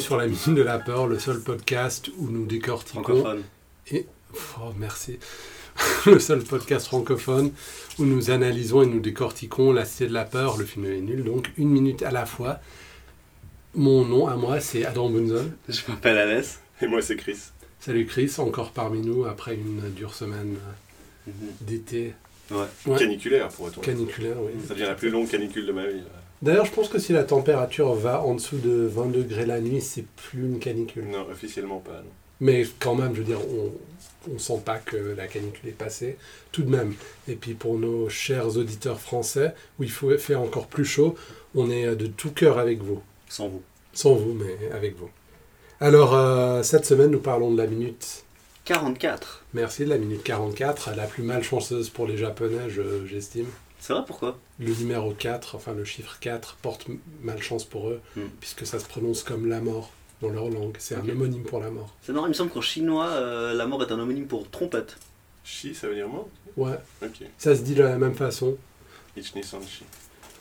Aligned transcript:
Sur 0.00 0.16
la 0.16 0.26
Minute 0.26 0.48
de 0.54 0.62
la 0.62 0.78
Peur, 0.78 1.06
le 1.06 1.18
seul 1.18 1.40
podcast 1.40 2.10
où 2.18 2.28
nous 2.30 2.46
décortiquons. 2.46 3.02
Francophone. 3.02 3.42
Oh, 4.60 4.72
merci. 4.78 5.18
le 6.06 6.18
seul 6.18 6.42
podcast 6.42 6.86
francophone 6.86 7.52
où 7.98 8.04
nous 8.04 8.30
analysons 8.30 8.82
et 8.82 8.86
nous 8.86 9.00
décortiquons 9.00 9.72
La 9.72 9.84
Cité 9.84 10.06
de 10.08 10.12
la 10.12 10.24
Peur, 10.24 10.56
le 10.56 10.64
film 10.64 10.86
est 10.86 11.00
nul, 11.00 11.24
donc 11.24 11.50
une 11.56 11.68
minute 11.68 12.02
à 12.02 12.10
la 12.10 12.26
fois. 12.26 12.58
Mon 13.74 14.04
nom 14.04 14.26
à 14.26 14.36
moi, 14.36 14.60
c'est 14.60 14.84
Adam 14.84 15.08
Bunzon. 15.10 15.52
Je 15.68 15.80
m'appelle 15.88 16.18
Alès. 16.18 16.60
Et 16.82 16.86
moi, 16.86 17.02
c'est 17.02 17.16
Chris. 17.16 17.38
Salut 17.78 18.06
Chris, 18.06 18.32
encore 18.38 18.72
parmi 18.72 19.00
nous 19.00 19.24
après 19.26 19.54
une 19.54 19.90
dure 19.94 20.14
semaine 20.14 20.56
Mhm. 21.26 21.32
d'été 21.60 22.14
Ouais. 22.50 22.58
Ouais. 22.86 22.98
Caniculaire, 22.98 23.48
pourrait-on 23.48 23.80
dire. 23.80 23.94
caniculaire. 23.94 24.36
Oui. 24.40 24.52
Ça 24.66 24.74
devient 24.74 24.86
la 24.86 24.94
plus 24.94 25.10
longue 25.10 25.28
canicule 25.28 25.66
de 25.66 25.72
ma 25.72 25.86
vie. 25.86 26.00
D'ailleurs, 26.42 26.64
je 26.64 26.72
pense 26.72 26.88
que 26.88 26.98
si 26.98 27.12
la 27.12 27.24
température 27.24 27.92
va 27.94 28.22
en 28.22 28.34
dessous 28.34 28.56
de 28.58 28.86
20 28.86 29.06
degrés 29.12 29.44
la 29.46 29.60
nuit, 29.60 29.80
c'est 29.80 30.06
plus 30.06 30.40
une 30.42 30.58
canicule. 30.58 31.04
Non, 31.06 31.26
officiellement 31.30 31.78
pas. 31.80 31.92
non. 31.92 32.10
Mais 32.40 32.64
quand 32.78 32.94
même, 32.94 33.14
je 33.14 33.18
veux 33.20 33.26
dire, 33.26 33.40
on 34.28 34.32
ne 34.32 34.38
sent 34.38 34.62
pas 34.64 34.78
que 34.78 34.96
la 34.96 35.26
canicule 35.26 35.68
est 35.68 35.72
passée, 35.72 36.16
tout 36.52 36.62
de 36.62 36.70
même. 36.70 36.94
Et 37.28 37.34
puis 37.34 37.52
pour 37.52 37.78
nos 37.78 38.08
chers 38.08 38.56
auditeurs 38.56 38.98
français, 39.00 39.52
où 39.78 39.82
il 39.84 39.90
faut 39.90 40.16
faire 40.16 40.40
encore 40.40 40.66
plus 40.66 40.86
chaud, 40.86 41.14
on 41.54 41.70
est 41.70 41.94
de 41.94 42.06
tout 42.06 42.30
cœur 42.30 42.58
avec 42.58 42.80
vous. 42.80 43.02
Sans 43.28 43.48
vous. 43.48 43.62
Sans 43.92 44.14
vous, 44.14 44.32
mais 44.32 44.70
avec 44.74 44.96
vous. 44.96 45.10
Alors, 45.80 46.14
euh, 46.14 46.62
cette 46.62 46.86
semaine, 46.86 47.10
nous 47.10 47.20
parlons 47.20 47.52
de 47.52 47.58
la 47.58 47.66
minute. 47.66 48.24
44. 48.64 49.44
Merci, 49.52 49.84
de 49.84 49.90
la 49.90 49.98
minute 49.98 50.22
44, 50.22 50.92
la 50.96 51.06
plus 51.06 51.22
malchanceuse 51.22 51.90
pour 51.90 52.06
les 52.06 52.16
Japonais, 52.16 52.68
je- 52.70 53.04
j'estime. 53.06 53.46
C'est 53.80 53.92
vrai 53.94 54.02
pourquoi? 54.06 54.38
Le 54.58 54.72
numéro 54.74 55.12
4, 55.12 55.54
enfin 55.56 55.72
le 55.72 55.84
chiffre 55.84 56.18
4, 56.20 56.56
porte 56.62 56.86
malchance 57.22 57.64
pour 57.64 57.88
eux, 57.88 58.00
Hmm. 58.16 58.28
puisque 58.40 58.66
ça 58.66 58.78
se 58.78 58.84
prononce 58.86 59.22
comme 59.22 59.48
la 59.48 59.60
mort 59.60 59.90
dans 60.20 60.28
leur 60.28 60.50
langue. 60.50 60.76
C'est 60.78 60.94
un 60.96 61.08
homonyme 61.08 61.44
pour 61.44 61.60
la 61.60 61.70
mort. 61.70 61.94
C'est 62.02 62.12
marrant, 62.12 62.26
il 62.26 62.30
me 62.30 62.34
semble 62.34 62.50
qu'en 62.50 62.60
chinois, 62.60 63.06
euh, 63.08 63.54
la 63.54 63.66
mort 63.66 63.82
est 63.82 63.90
un 63.90 63.98
homonyme 63.98 64.26
pour 64.26 64.48
trompette. 64.50 64.96
Shi, 65.44 65.74
ça 65.74 65.88
veut 65.88 65.94
dire 65.94 66.08
mort? 66.08 66.28
Ouais, 66.56 66.78
Ok. 67.02 67.22
ça 67.38 67.56
se 67.56 67.62
dit 67.62 67.74
de 67.74 67.82
la 67.82 67.96
même 67.96 68.14
façon. 68.14 68.56
Ichni 69.16 69.42
Sanshi. 69.42 69.84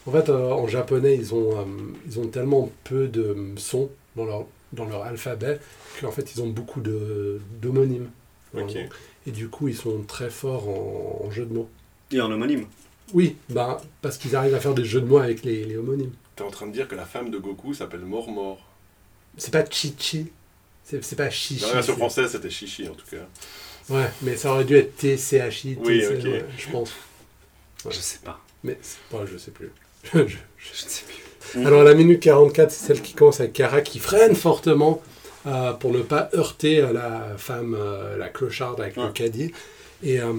En 0.05 0.11
fait, 0.11 0.29
euh, 0.29 0.51
en 0.51 0.67
japonais, 0.67 1.15
ils 1.15 1.33
ont, 1.33 1.57
euh, 1.59 1.63
ils 2.07 2.19
ont 2.19 2.27
tellement 2.27 2.69
peu 2.83 3.07
de 3.07 3.35
sons 3.57 3.89
dans 4.17 4.25
leur, 4.25 4.45
dans 4.73 4.85
leur 4.85 5.03
alphabet 5.03 5.59
qu'en 6.01 6.11
fait, 6.11 6.33
ils 6.35 6.41
ont 6.41 6.47
beaucoup 6.49 6.81
de- 6.81 7.39
d'homonymes. 7.61 8.09
Ok. 8.53 8.75
Euh, 8.75 8.83
Et 9.27 9.31
du 9.31 9.47
coup, 9.49 9.67
ils 9.67 9.75
sont 9.75 10.01
très 10.03 10.29
forts 10.29 10.67
en, 10.67 11.25
en 11.25 11.31
jeu 11.31 11.45
de 11.45 11.53
mots. 11.53 11.69
Et 12.11 12.19
un 12.19 12.31
homonyme. 12.31 12.65
Oui, 13.13 13.35
bah, 13.49 13.81
parce 14.01 14.17
qu'ils 14.17 14.35
arrivent 14.35 14.55
à 14.55 14.59
faire 14.59 14.73
des 14.73 14.85
jeux 14.85 15.01
de 15.01 15.05
mots 15.07 15.17
avec 15.19 15.43
les, 15.43 15.63
les 15.65 15.77
homonymes. 15.77 16.11
T'es 16.35 16.43
en 16.43 16.51
train 16.51 16.67
de 16.67 16.71
dire 16.71 16.87
que 16.87 16.95
la 16.95 17.05
femme 17.05 17.29
de 17.31 17.37
Goku 17.37 17.73
s'appelle 17.73 18.01
Mort 18.01 18.29
Mort. 18.29 18.59
C'est 19.37 19.51
pas 19.51 19.63
Chichi. 19.69 20.27
C'est 20.83 21.03
c'est 21.03 21.15
pas 21.15 21.29
Chichi. 21.29 21.61
Dans 21.61 21.67
la 21.67 21.73
version 21.75 21.95
française, 21.95 22.31
c'était 22.31 22.49
Chichi 22.49 22.87
en 22.87 22.93
tout 22.93 23.05
cas. 23.09 23.25
Ouais, 23.93 24.09
mais 24.21 24.35
ça 24.37 24.51
aurait 24.53 24.65
dû 24.65 24.75
être 24.75 24.95
TCHI. 24.97 25.77
Oui, 25.83 26.05
ok. 26.05 26.23
ouais, 26.25 26.45
je 26.57 26.69
pense. 26.69 26.91
Ouais. 27.85 27.91
Je 27.91 27.99
sais 27.99 28.19
pas. 28.23 28.39
Mais 28.63 28.77
c'est 28.81 28.99
pas, 29.09 29.25
je 29.25 29.37
sais 29.37 29.51
plus. 29.51 29.71
Je- 30.13 30.19
je- 30.27 30.37
Je 30.57 30.85
ne 30.85 30.89
sais 30.89 31.03
plus. 31.05 31.65
Alors 31.65 31.83
la 31.83 31.93
minute 31.93 32.19
44, 32.21 32.71
c'est 32.71 32.87
celle 32.87 33.01
qui 33.01 33.13
commence 33.13 33.39
avec 33.39 33.53
Kara 33.53 33.81
qui 33.81 33.99
freine 33.99 34.35
fortement 34.35 35.01
euh, 35.47 35.73
pour 35.73 35.91
ne 35.93 36.01
pas 36.01 36.29
heurter 36.35 36.79
euh, 36.81 36.91
la 36.93 37.35
femme, 37.37 37.75
euh, 37.77 38.17
la 38.17 38.27
clocharde 38.29 38.79
avec 38.81 38.95
le 38.97 39.03
Ouais. 39.05 39.11
caddie. 39.13 39.51
Et, 40.03 40.19
euh, 40.19 40.33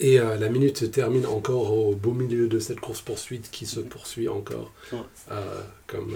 et 0.00 0.20
euh, 0.20 0.36
la 0.36 0.48
minute 0.48 0.78
se 0.78 0.84
termine 0.84 1.26
encore 1.26 1.72
au 1.72 1.94
beau 1.94 2.12
milieu 2.12 2.48
de 2.48 2.58
cette 2.58 2.80
course-poursuite 2.80 3.50
qui 3.50 3.66
se 3.66 3.80
poursuit 3.80 4.28
encore. 4.28 4.72
Ouais. 4.92 4.98
euh, 5.32 5.60
comme 5.86 6.12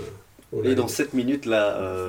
euh, 0.55 0.63
Et 0.65 0.75
dans 0.75 0.87
dit. 0.87 0.93
7 0.93 1.15
minutes, 1.15 1.47
la, 1.47 2.09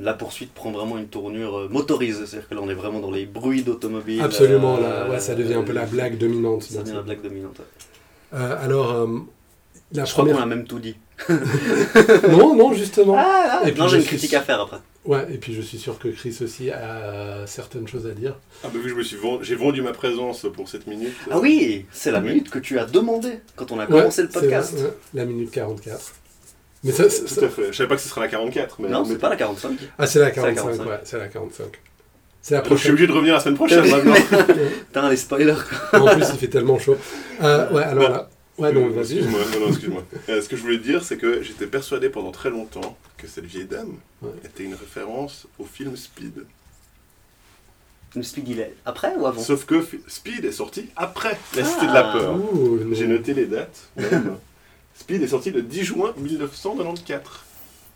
la 0.00 0.14
poursuite 0.14 0.52
prend 0.54 0.70
vraiment 0.72 0.96
une 0.98 1.08
tournure 1.08 1.68
motorisée. 1.70 2.26
C'est-à-dire 2.26 2.48
que 2.48 2.54
là, 2.54 2.60
on 2.62 2.68
est 2.70 2.74
vraiment 2.74 3.00
dans 3.00 3.10
les 3.10 3.26
bruits 3.26 3.62
d'automobile. 3.62 4.20
Absolument, 4.22 4.78
là, 4.78 5.08
ouais, 5.10 5.20
ça 5.20 5.34
devient 5.34 5.54
un 5.54 5.62
peu 5.62 5.72
la 5.72 5.84
blague 5.86 6.16
dominante. 6.18 6.62
Ça 6.64 6.82
devient 6.82 6.94
la 6.94 7.02
blague 7.02 7.22
dominante. 7.22 7.58
ouais. 7.58 8.38
Alors, 8.38 9.06
la 9.92 10.04
Je 10.04 10.12
crois 10.12 10.24
qu'on 10.24 10.36
a 10.36 10.46
même 10.46 10.64
tout 10.66 10.78
dit. 10.80 10.96
Non, 12.30 12.56
non, 12.56 12.72
justement. 12.72 13.14
Ah, 13.18 13.62
Et 13.66 13.72
puis 13.72 13.80
non, 13.80 13.88
j'ai 13.88 13.96
une 13.96 14.02
suis- 14.02 14.16
critique 14.16 14.34
à 14.34 14.40
faire 14.40 14.60
après. 14.62 14.78
Ouais, 15.04 15.26
et 15.30 15.36
puis 15.36 15.52
je 15.54 15.60
suis 15.60 15.76
sûr 15.78 15.98
que 15.98 16.08
Chris 16.08 16.34
aussi 16.42 16.70
a 16.70 17.46
certaines 17.46 17.86
choses 17.86 18.06
à 18.06 18.12
dire. 18.12 18.36
Ah 18.62 18.68
bah 18.72 18.78
oui, 18.82 18.88
je 18.88 18.94
me 18.94 19.02
suis 19.02 19.16
vend- 19.18 19.42
j'ai 19.42 19.54
vendu 19.54 19.82
ma 19.82 19.92
présence 19.92 20.46
pour 20.54 20.66
cette 20.68 20.86
minute. 20.86 21.12
Ah 21.30 21.38
oui, 21.38 21.84
c'est 21.92 22.10
la 22.10 22.20
Oui. 22.20 22.28
minute 22.28 22.48
que 22.48 22.58
tu 22.58 22.78
as 22.78 22.86
demandé 22.86 23.40
quand 23.54 23.70
on 23.70 23.78
a 23.78 23.82
Ouais, 23.84 23.98
commencé 24.00 24.22
le 24.22 24.28
c'est 24.32 24.40
podcast. 24.40 24.72
vrai, 24.72 24.84
ouais, 24.84 24.90
la 25.12 25.24
minute 25.26 25.50
44. 25.50 26.12
Mais 26.84 26.92
ça, 26.92 27.08
ça- 27.10 27.22
Tout 27.38 27.44
à 27.44 27.48
fait. 27.50 27.66
Je 27.70 27.76
savais 27.76 27.88
pas 27.88 27.96
que 27.96 28.00
ce 28.02 28.08
serait 28.08 28.22
la 28.22 28.28
44. 28.28 28.76
Mais 28.80 28.88
Non, 28.88 29.02
mais- 29.02 29.08
c'est 29.14 29.18
pas 29.18 29.28
la 29.28 29.36
45. 29.36 29.72
Ah, 29.98 30.06
c'est 30.06 30.18
la 30.20 30.26
C'est 30.32 30.40
la 30.40 30.52
45, 30.52 30.54
45. 30.76 30.86
ouais, 30.88 31.00
c'est 31.04 31.18
la 31.18 31.28
45. 31.28 31.66
C'est 32.40 32.54
la 32.54 32.60
Donc, 32.60 32.64
je 32.72 32.74
suis 32.76 32.76
prochaine. 32.76 32.92
obligé 32.92 33.06
de 33.06 33.12
revenir 33.12 33.34
la 33.34 33.40
semaine 33.40 33.54
prochaine 33.56 33.90
maintenant. 33.90 34.14
Putain, 34.86 35.10
les 35.10 35.16
spoilers. 35.16 35.54
quoi. 35.90 36.00
en 36.00 36.14
plus, 36.14 36.26
il 36.32 36.38
fait 36.38 36.48
tellement 36.48 36.78
chaud. 36.78 36.96
Euh, 37.42 37.70
ouais, 37.72 37.82
alors 37.82 38.10
là. 38.10 38.28
Ouais, 38.58 38.72
non, 38.72 38.88
vas-y. 38.90 39.18
Excuse-moi, 39.18 39.40
non, 39.52 39.60
non, 39.60 39.68
excuse-moi. 39.68 40.04
Euh, 40.28 40.40
ce 40.42 40.48
que 40.48 40.56
je 40.56 40.62
voulais 40.62 40.78
dire, 40.78 41.02
c'est 41.04 41.16
que 41.16 41.42
j'étais 41.42 41.66
persuadé 41.66 42.08
pendant 42.08 42.30
très 42.30 42.50
longtemps 42.50 42.96
que 43.16 43.26
cette 43.26 43.44
vieille 43.44 43.64
dame 43.66 43.96
Ouais. 44.22 44.30
était 44.44 44.62
une 44.64 44.74
référence 44.74 45.46
au 45.58 45.64
film 45.64 45.96
Speed. 45.96 46.44
Le 48.16 48.22
speed, 48.22 48.48
il 48.48 48.60
est 48.60 48.74
après 48.86 49.12
ou 49.16 49.26
avant? 49.26 49.42
Sauf 49.42 49.64
que 49.66 49.84
Speed 50.06 50.44
est 50.44 50.52
sorti 50.52 50.88
après 50.94 51.36
La 51.56 51.64
Cité 51.64 51.80
Ah. 51.82 51.88
de 51.88 51.92
la 51.94 52.02
Peur. 52.12 52.38
J'ai 52.92 53.06
noté 53.08 53.34
les 53.34 53.46
dates. 53.46 53.88
même. 53.96 54.36
Speed 54.94 55.20
est 55.22 55.26
sorti 55.28 55.50
le 55.50 55.62
10 55.62 55.82
juin 55.84 56.14
1994. 56.16 57.24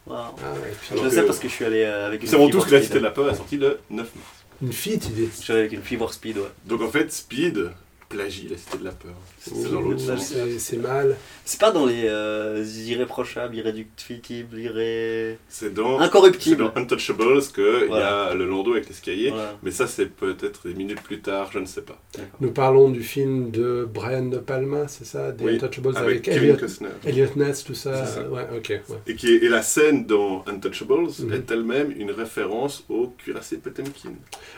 Wow. 0.09 0.17
Ah, 0.17 0.33
ouais, 0.55 0.75
Je 0.97 1.03
le 1.05 1.11
sais 1.11 1.23
parce 1.25 1.39
que 1.39 1.49
je 1.49 1.53
suis 1.55 1.65
allé 1.65 1.83
euh, 1.85 2.09
avec 2.09 2.21
Nous 2.23 2.27
une 2.27 2.31
savons 2.33 2.45
fille 2.51 2.53
tous 2.53 2.65
que 2.67 2.71
La 2.73 2.79
Speed. 2.79 2.87
Cité 2.89 2.99
de 2.99 3.05
la 3.05 3.11
Peur 3.13 3.31
est 3.31 3.37
sorti 3.37 3.57
le 3.59 3.79
9 3.91 4.11
mars. 4.17 4.29
Une 4.61 4.73
fille, 4.73 4.99
tu 4.99 5.09
dis. 5.13 5.29
Je 5.37 5.41
suis 5.45 5.53
allé 5.53 5.61
avec 5.63 5.73
une 5.75 5.83
fille 5.83 5.97
voir 5.99 6.13
Speed, 6.13 6.37
ouais. 6.39 6.51
Donc 6.67 6.83
en 6.83 6.89
fait, 6.91 7.13
Speed 7.13 7.71
plagie 8.09 8.49
La 8.51 8.57
Cité 8.57 8.79
de 8.79 8.85
la 8.85 8.91
Peur. 8.93 9.13
C'est 9.39 9.55
c'est 9.55 9.71
dans 9.71 9.81
l'autre 9.81 10.01
sens. 10.01 10.27
c'est- 10.27 10.59
C'est 10.59 10.77
mal. 10.79 11.17
C'est 11.45 11.61
pas 11.61 11.71
dans 11.71 11.85
les 11.87 12.05
euh, 12.07 12.65
irréprochables, 12.87 13.55
irréductibles, 13.57 14.59
irré... 14.59 15.39
C'est 15.49 15.73
dans, 15.75 15.99
c'est 15.99 16.05
incorruptibles. 16.05 16.63
dans 16.65 16.73
Untouchables 16.81 17.41
qu'il 17.55 17.65
Voilà. 17.89 18.29
y 18.29 18.31
a 18.33 18.35
le 18.35 18.47
landau 18.47 18.73
avec 18.73 18.89
l'escalier. 18.89 19.31
Voilà. 19.31 19.57
Mais 19.63 19.71
ça, 19.71 19.87
c'est 19.87 20.07
peut-être 20.07 20.67
des 20.69 20.75
minutes 20.75 21.03
plus 21.03 21.21
tard, 21.21 21.51
je 21.53 21.59
ne 21.59 21.67
sais 21.67 21.83
pas. 21.83 22.01
Nous 22.41 22.51
parlons 22.51 22.89
du 22.91 23.03
film 23.03 23.51
de 23.51 23.87
Brian 23.93 24.27
De 24.27 24.39
Palma, 24.39 24.89
c'est 24.89 25.05
ça 25.07 25.33
Des 25.33 25.45
Oui, 25.45 25.55
Untouchables 25.57 25.97
avec, 25.97 26.07
Avec 26.07 26.23
Kevin 26.23 26.57
Elliot. 26.57 26.89
Elliot 27.05 27.29
Ness, 27.37 27.65
tout 27.65 27.75
ça. 27.75 28.05
C'est 28.07 28.15
ça. 28.23 28.29
Ouais, 28.29 28.47
ok. 28.57 28.69
Ouais. 28.89 28.97
Et, 29.07 29.15
qui 29.15 29.29
est- 29.35 29.45
et 29.45 29.49
la 29.49 29.63
scène 29.63 30.07
dans 30.07 30.45
Untouchables 30.47 31.09
Mhm. 31.19 31.33
est 31.33 31.51
elle-même 31.51 31.93
une 31.97 32.11
référence 32.11 32.85
au 32.89 33.09
cuirassé 33.19 33.59
Potemkin. 33.59 34.13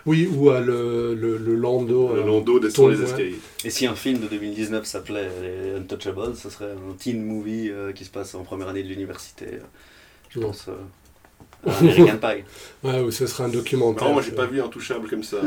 Oui, 0.06 0.28
ou 0.32 0.50
à 0.50 0.60
le, 0.60 1.14
le, 1.14 1.36
le 1.36 1.54
Lando. 1.54 2.14
le 2.14 2.20
euh, 2.22 2.26
landau 2.26 2.58
descend 2.60 2.90
les 2.92 2.98
ouais. 2.98 3.04
escaliers. 3.04 3.34
Et 3.64 3.70
si 3.70 3.86
un 3.86 3.94
film 3.94 4.20
de 4.20 4.26
2019 4.26 4.84
s'appelait 4.84 5.28
Les 5.42 5.74
Untouchables, 5.78 6.34
ce 6.36 6.50
serait 6.50 6.72
un 6.72 6.94
teen 6.98 7.22
movie 7.24 7.70
euh, 7.70 7.92
qui 7.92 8.04
se 8.04 8.10
passe 8.10 8.34
en 8.34 8.42
première 8.42 8.68
année 8.68 8.82
de 8.82 8.88
l'université. 8.88 9.46
euh, 9.46 9.58
Je 10.30 10.40
pense 10.40 10.66
euh, 10.68 11.70
à 11.70 11.76
American 11.78 12.16
Pie. 12.20 12.44
Ouais, 12.82 13.00
ou 13.00 13.10
ce 13.10 13.26
sera 13.26 13.44
un 13.44 13.48
documentaire. 13.48 14.06
Non, 14.08 14.14
moi 14.14 14.22
j'ai 14.22 14.32
pas 14.32 14.46
vu 14.46 14.60
Intouchable 14.62 15.08
comme 15.08 15.22
ça. 15.24 15.38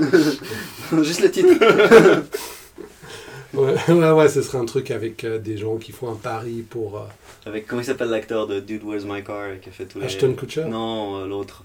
Juste 1.03 1.21
le 1.21 1.31
titre. 1.31 1.53
Ouais, 3.53 3.75
ouais, 3.87 4.11
ouais, 4.11 4.29
ce 4.29 4.41
serait 4.41 4.57
un 4.57 4.65
truc 4.65 4.89
avec 4.89 5.23
euh, 5.23 5.37
des 5.37 5.57
gens 5.59 5.77
qui 5.77 5.91
font 5.91 6.11
un 6.11 6.15
pari 6.15 6.63
pour 6.67 6.97
euh, 6.97 7.01
Avec, 7.45 7.67
comment 7.67 7.83
il 7.83 7.85
s'appelle 7.85 8.09
l'acteur 8.09 8.47
de 8.47 8.59
Dude, 8.59 8.83
Where's 8.83 9.05
My 9.05 9.23
Car 9.23 9.59
qui 9.61 9.69
a 9.69 9.71
fait 9.71 9.85
tous 9.85 9.99
les... 9.99 10.05
Ashton 10.07 10.33
Kutcher, 10.33 10.65
Non, 10.65 11.19
euh, 11.19 11.27
l'autre. 11.27 11.63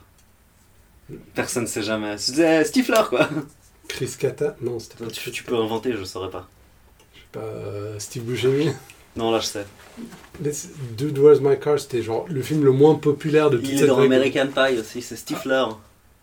Personne 1.34 1.62
ne 1.62 1.66
sait 1.68 1.80
jamais. 1.82 2.18
C'est 2.18 2.62
Stifler, 2.64 3.00
quoi. 3.08 3.26
Chris 3.88 4.14
Kata, 4.18 4.56
non, 4.60 4.78
c'était 4.78 5.02
pas. 5.04 5.10
Tu, 5.10 5.30
tu 5.30 5.42
peux 5.44 5.56
inventer, 5.56 5.92
je 5.98 6.04
saurais 6.04 6.30
pas. 6.30 6.46
Je 7.14 7.18
sais 7.20 7.26
pas, 7.32 7.40
euh, 7.40 7.98
Steve 7.98 8.22
Buscemi. 8.24 8.70
Non, 9.16 9.32
là, 9.32 9.40
je 9.40 9.46
sais. 9.46 9.66
Dude, 10.96 11.18
Where's 11.18 11.40
My 11.40 11.58
Car, 11.58 11.80
c'était 11.80 12.02
genre 12.02 12.26
le 12.28 12.40
film 12.42 12.64
le 12.64 12.70
moins 12.70 12.94
populaire 12.94 13.50
de 13.50 13.56
toute 13.56 13.66
Il 13.68 13.74
est 13.74 13.78
cette 13.78 13.88
dans. 13.88 13.98
American 14.00 14.46
Pie 14.54 14.78
aussi, 14.78 15.02
c'est 15.02 15.16
Stifler. 15.16 15.64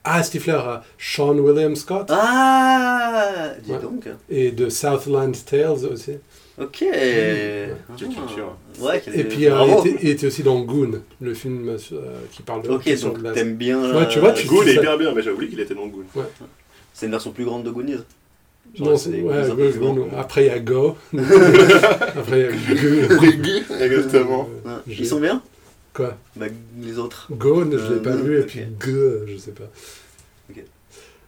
Ah, 0.06 0.21
Stifler, 0.23 0.53
euh, 0.65 0.77
Sean 0.97 1.35
William 1.38 1.75
Scott 1.75 2.07
Ah 2.12 3.50
Dis 3.63 3.71
Ouais. 3.71 3.79
donc. 3.79 4.07
et 4.29 4.51
de 4.51 4.69
Southland 4.69 5.31
Tales 5.45 5.85
aussi. 5.91 6.12
Ok. 6.62 6.77
Quelle 6.79 7.75
Ah. 7.89 7.94
culture. 7.97 8.56
Ouais, 8.79 9.01
quelle- 9.03 9.19
Et 9.19 9.23
puis 9.25 9.47
euh, 9.47 9.59
il, 9.83 9.89
était, 9.89 10.00
il 10.03 10.09
était 10.12 10.27
aussi 10.27 10.44
dans 10.44 10.59
Goon, 10.62 11.01
le 11.19 11.33
film 11.33 11.67
euh, 11.67 11.77
qui 12.31 12.44
parle 12.44 12.62
de 12.62 12.69
Ok, 12.69 13.01
donc 13.01 13.33
t'aimes 13.33 13.56
bien. 13.56 13.94
Ouais, 13.94 14.07
tu 14.07 14.19
vois, 14.19 14.31
tu- 14.31 14.47
Goon 14.47 14.62
est 14.63 14.75
hyper 14.75 14.97
bien, 14.97 15.12
mais 15.13 15.21
j'ai 15.21 15.31
oublié 15.31 15.50
qu'il 15.50 15.59
était 15.59 15.75
dans 15.75 15.88
Goon. 15.88 16.06
C'est 16.95 17.07
une 17.07 17.12
version 17.12 17.31
plus 17.31 17.44
grande 17.44 17.63
de 17.65 17.71
Goonies. 17.71 17.97
Genre, 18.74 18.89
Non, 18.89 18.97
c'est 18.97 19.21
ouais, 19.21 19.50
ouais. 19.51 20.15
Après 20.18 20.45
il 20.45 20.47
y 20.47 20.50
a 20.50 20.59
Go. 20.59 20.95
Après 21.13 22.39
il 22.39 23.00
y 23.00 23.03
a 23.03 23.07
Go. 23.38 23.75
Exactement. 23.83 24.50
Ouais. 24.65 24.71
J'ai- 24.88 25.03
Ils 25.03 25.07
sont 25.07 25.19
bien? 25.19 25.42
Quoi? 25.94 26.18
Bah, 26.38 26.45
les 26.81 26.97
autres. 26.97 27.27
Go, 27.31 27.63
je 27.65 27.69
l'ai 27.69 27.75
Euh, 27.77 28.01
pas 28.01 28.15
non, 28.15 28.24
vu, 28.24 28.39
et 28.39 28.44
puis 28.44 28.59
G, 28.62 28.92
je 29.27 29.38
sais 29.38 29.51
pas. 29.51 29.65
Ok. 30.50 30.63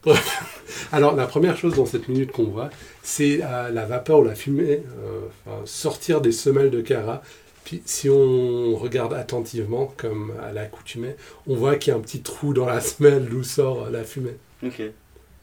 Bref. 0.04 0.88
Alors, 0.92 1.16
la 1.16 1.28
première 1.28 1.58
chose 1.58 1.76
dans 1.76 1.86
cette 1.86 2.08
minute 2.08 2.32
qu'on 2.32 2.46
voit, 2.46 2.70
c'est 3.04 3.42
euh, 3.44 3.70
la 3.70 3.86
vapeur 3.86 4.20
ou 4.20 4.24
la 4.24 4.36
fumée 4.36 4.84
euh, 5.04 5.20
enfin, 5.46 5.62
sortir 5.66 6.22
des 6.22 6.32
semelles 6.32 6.70
de 6.72 6.82
Kara 6.82 7.22
Puis 7.66 7.82
si 7.86 8.10
on 8.10 8.76
regarde 8.76 9.14
attentivement, 9.14 9.94
comme 9.98 10.32
à 10.42 10.52
l'accoutumée, 10.54 11.16
on 11.46 11.56
voit 11.56 11.76
qu'il 11.76 11.92
y 11.92 11.94
a 11.94 11.98
un 12.00 12.02
petit 12.02 12.22
trou 12.22 12.54
dans 12.54 12.66
la 12.66 12.80
semelle 12.82 13.26
d'où 13.26 13.44
sort 13.44 13.90
la 13.90 14.04
fumée. 14.04 14.36
Ok. 14.66 14.82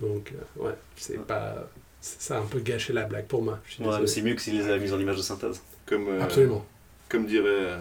Donc, 0.00 0.32
euh, 0.32 0.62
ouais, 0.64 0.74
c'est 0.96 1.18
Ouais. 1.18 1.24
pas. 1.26 1.68
Ça 2.00 2.36
a 2.36 2.40
un 2.40 2.46
peu 2.46 2.58
gâché 2.60 2.92
la 2.92 3.04
blague 3.04 3.26
pour 3.26 3.42
moi. 3.42 3.58
Ouais, 3.80 4.06
c'est 4.06 4.20
mieux 4.22 4.34
que 4.34 4.42
s'ils 4.42 4.58
les 4.58 4.68
avaient 4.68 4.84
mis 4.84 4.92
en 4.92 5.00
image 5.00 5.16
de 5.16 5.22
synthèse. 5.22 5.60
Comme, 5.86 6.08
euh, 6.08 6.20
Absolument. 6.22 6.64
comme 7.08 7.26
diraient 7.26 7.46
euh, 7.48 7.78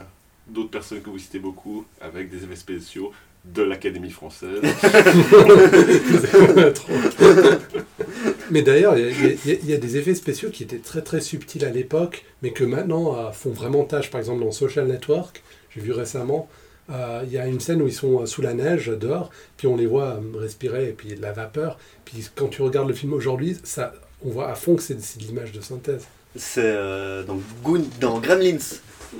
d'autres 0.47 0.69
personnes 0.71 1.01
que 1.01 1.09
vous 1.09 1.19
citez 1.19 1.39
beaucoup, 1.39 1.85
avec 1.99 2.29
des 2.29 2.43
effets 2.43 2.55
spéciaux 2.55 3.11
de 3.43 3.63
l'Académie 3.63 4.11
française. 4.11 4.61
Mais 8.51 8.61
d'ailleurs, 8.61 8.97
il 8.97 9.05
y, 9.05 9.09
a- 9.09 9.33
y 9.45 9.51
a- 9.51 9.65
y 9.65 9.73
a 9.73 9.77
des 9.77 9.97
effets 9.97 10.15
spéciaux 10.15 10.49
qui 10.49 10.63
étaient 10.63 10.77
très 10.77 11.01
très 11.01 11.21
subtils 11.21 11.65
à 11.65 11.69
l'époque, 11.69 12.25
mais 12.41 12.51
que 12.51 12.63
maintenant 12.63 13.31
font 13.31 13.51
vraiment 13.51 13.83
tâche. 13.83 14.11
Par 14.11 14.19
exemple, 14.19 14.43
dans 14.43 14.51
Social 14.51 14.87
Network, 14.87 15.43
j'ai 15.73 15.81
vu 15.81 15.91
récemment, 15.91 16.49
euh, 16.91 17.21
il 17.25 17.31
y 17.31 17.37
a 17.37 17.47
une 17.47 17.59
scène 17.59 17.81
où 17.81 17.87
ils 17.87 17.93
sont 17.93 18.21
euh, 18.21 18.25
sous 18.25 18.41
la 18.41 18.53
neige 18.53 18.87
dehors, 18.87 19.29
puis 19.57 19.67
on 19.67 19.75
les 19.77 19.85
voit 19.85 20.17
euh, 20.19 20.19
respirer, 20.39 20.89
et 20.89 20.91
puis 20.91 21.15
de 21.15 21.21
la 21.21 21.31
vapeur. 21.31 21.77
Puis 22.05 22.27
quand 22.35 22.47
tu 22.47 22.61
regardes 22.61 22.87
le 22.87 22.93
film 22.93 23.13
aujourd'hui, 23.13 23.57
ça, 23.63 23.93
on 24.25 24.29
voit 24.29 24.49
à 24.49 24.55
fond 24.55 24.75
que 24.75 24.81
c'est 24.81 24.95
de 24.95 25.23
l'image 25.23 25.51
de 25.51 25.61
synthèse. 25.61 26.05
C'est 26.35 26.61
euh, 26.63 27.23
dans, 27.23 27.39
Goon- 27.63 27.85
dans 27.99 28.19
Gremlins. 28.19 28.57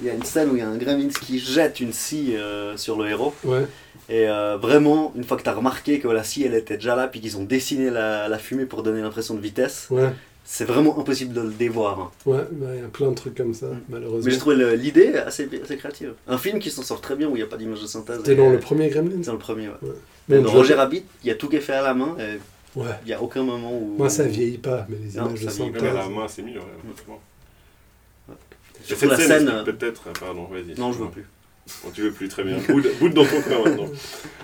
Il 0.02 0.08
y 0.08 0.10
a 0.10 0.14
une 0.14 0.24
scène 0.24 0.50
où 0.50 0.56
il 0.56 0.60
y 0.60 0.62
a 0.64 0.68
un 0.68 0.78
Gremlins 0.78 1.10
qui 1.10 1.38
jette 1.40 1.80
une 1.80 1.94
scie 1.94 2.36
euh, 2.36 2.76
sur 2.78 2.98
le 2.98 3.08
héros. 3.10 3.34
Ouais, 3.44 3.68
Et 4.10 4.28
euh, 4.28 4.58
vraiment, 4.58 5.14
une 5.16 5.24
fois 5.24 5.38
que 5.38 5.44
tu 5.44 5.50
as 5.50 5.54
remarqué 5.54 6.00
que 6.00 6.08
la 6.08 6.24
scie 6.24 6.44
elle 6.44 6.56
était 6.56 6.76
déjà 6.78 6.96
là, 6.96 7.08
puis 7.08 7.22
qu'ils 7.22 7.38
ont 7.38 7.44
dessiné 7.44 7.92
la, 7.92 8.28
la 8.28 8.38
fumée 8.40 8.66
pour 8.66 8.82
donner 8.82 9.02
l'impression 9.02 9.36
de 9.36 9.40
vitesse, 9.40 9.86
ouais, 9.92 10.10
c'est 10.46 10.66
vraiment 10.66 11.00
impossible 11.00 11.34
de 11.34 11.42
le 11.42 11.52
dévoir. 11.52 12.00
hein. 12.00 12.12
ouais, 12.26 12.38
ouais, 12.38 12.76
il 12.78 12.82
y 12.82 12.86
a 12.86 12.90
plein 12.90 13.10
de 13.10 13.16
trucs 13.16 13.36
comme 13.36 13.54
ça, 13.54 13.68
Mm. 13.68 13.82
malheureusement. 13.90 14.26
Mais 14.26 14.32
j'ai 14.32 14.38
trouvé 14.38 14.76
l'idée 14.78 15.14
assez, 15.16 15.50
assez 15.64 15.78
créative. 15.78 16.14
Un 16.28 16.38
film 16.38 16.60
qui 16.60 16.70
s'en 16.72 16.84
sort 16.84 17.02
très 17.02 17.16
bien 17.16 17.28
où 17.28 17.32
il 17.36 17.40
n'y 17.40 17.44
a 17.44 17.48
pas 17.48 17.58
d'image 17.58 17.82
de 17.82 17.88
synthèse. 17.88 18.28
Et- 18.30 18.36
dans 18.36 18.50
le 18.50 18.60
premier 18.60 18.90
Gremlins? 18.90 19.18
C'est 19.22 19.28
dans 19.28 19.34
le 19.34 19.38
premier, 19.40 19.70
ouais. 19.70 20.40
Dans 20.42 20.52
Roger 20.52 20.74
Rabbit, 20.76 21.04
il 21.24 21.28
y 21.28 21.32
a 21.32 21.36
tout 21.36 21.50
qui 21.50 21.56
est 21.58 21.62
fait 21.62 21.74
à 21.74 21.82
la 21.82 21.94
main 21.94 22.16
et 22.20 22.40
Ouais. 22.80 22.86
il 23.04 23.08
n'y 23.08 23.14
a 23.14 23.22
aucun 23.22 23.44
moment 23.44 23.72
où. 23.78 23.96
Moi, 23.98 24.10
ça 24.10 24.24
vieillit 24.24 24.58
pas, 24.58 24.86
mais 24.90 24.98
les 24.98 25.20
Non, 25.20 25.28
images 25.28 25.42
de 25.46 25.50
vieillit 25.50 25.72
Même 25.72 25.82
synthèse. 25.82 25.90
à 25.96 26.00
la 26.00 26.10
main, 26.10 26.28
c'est 26.28 26.42
mieux. 26.42 26.60
ouais. 26.60 27.16
Et 28.30 28.86
Surtout 28.88 29.02
cette 29.02 29.10
la 29.12 29.18
scène, 29.18 29.48
euh, 29.50 29.64
peut-être. 29.64 30.04
ah, 30.10 30.20
Pardon, 30.20 30.46
vas-y. 30.46 30.78
Non, 30.80 30.92
je 30.92 31.00
veux 31.00 31.10
plus. 31.10 31.26
Bon, 31.84 31.92
tu 31.94 32.02
veux 32.02 32.12
plus, 32.12 32.28
très 32.28 32.44
bien. 32.44 32.58
Boude, 32.68 32.88
boude 33.00 33.14
dans 33.14 33.26
ton 33.26 33.42
coin 33.42 33.64
maintenant. 33.66 33.88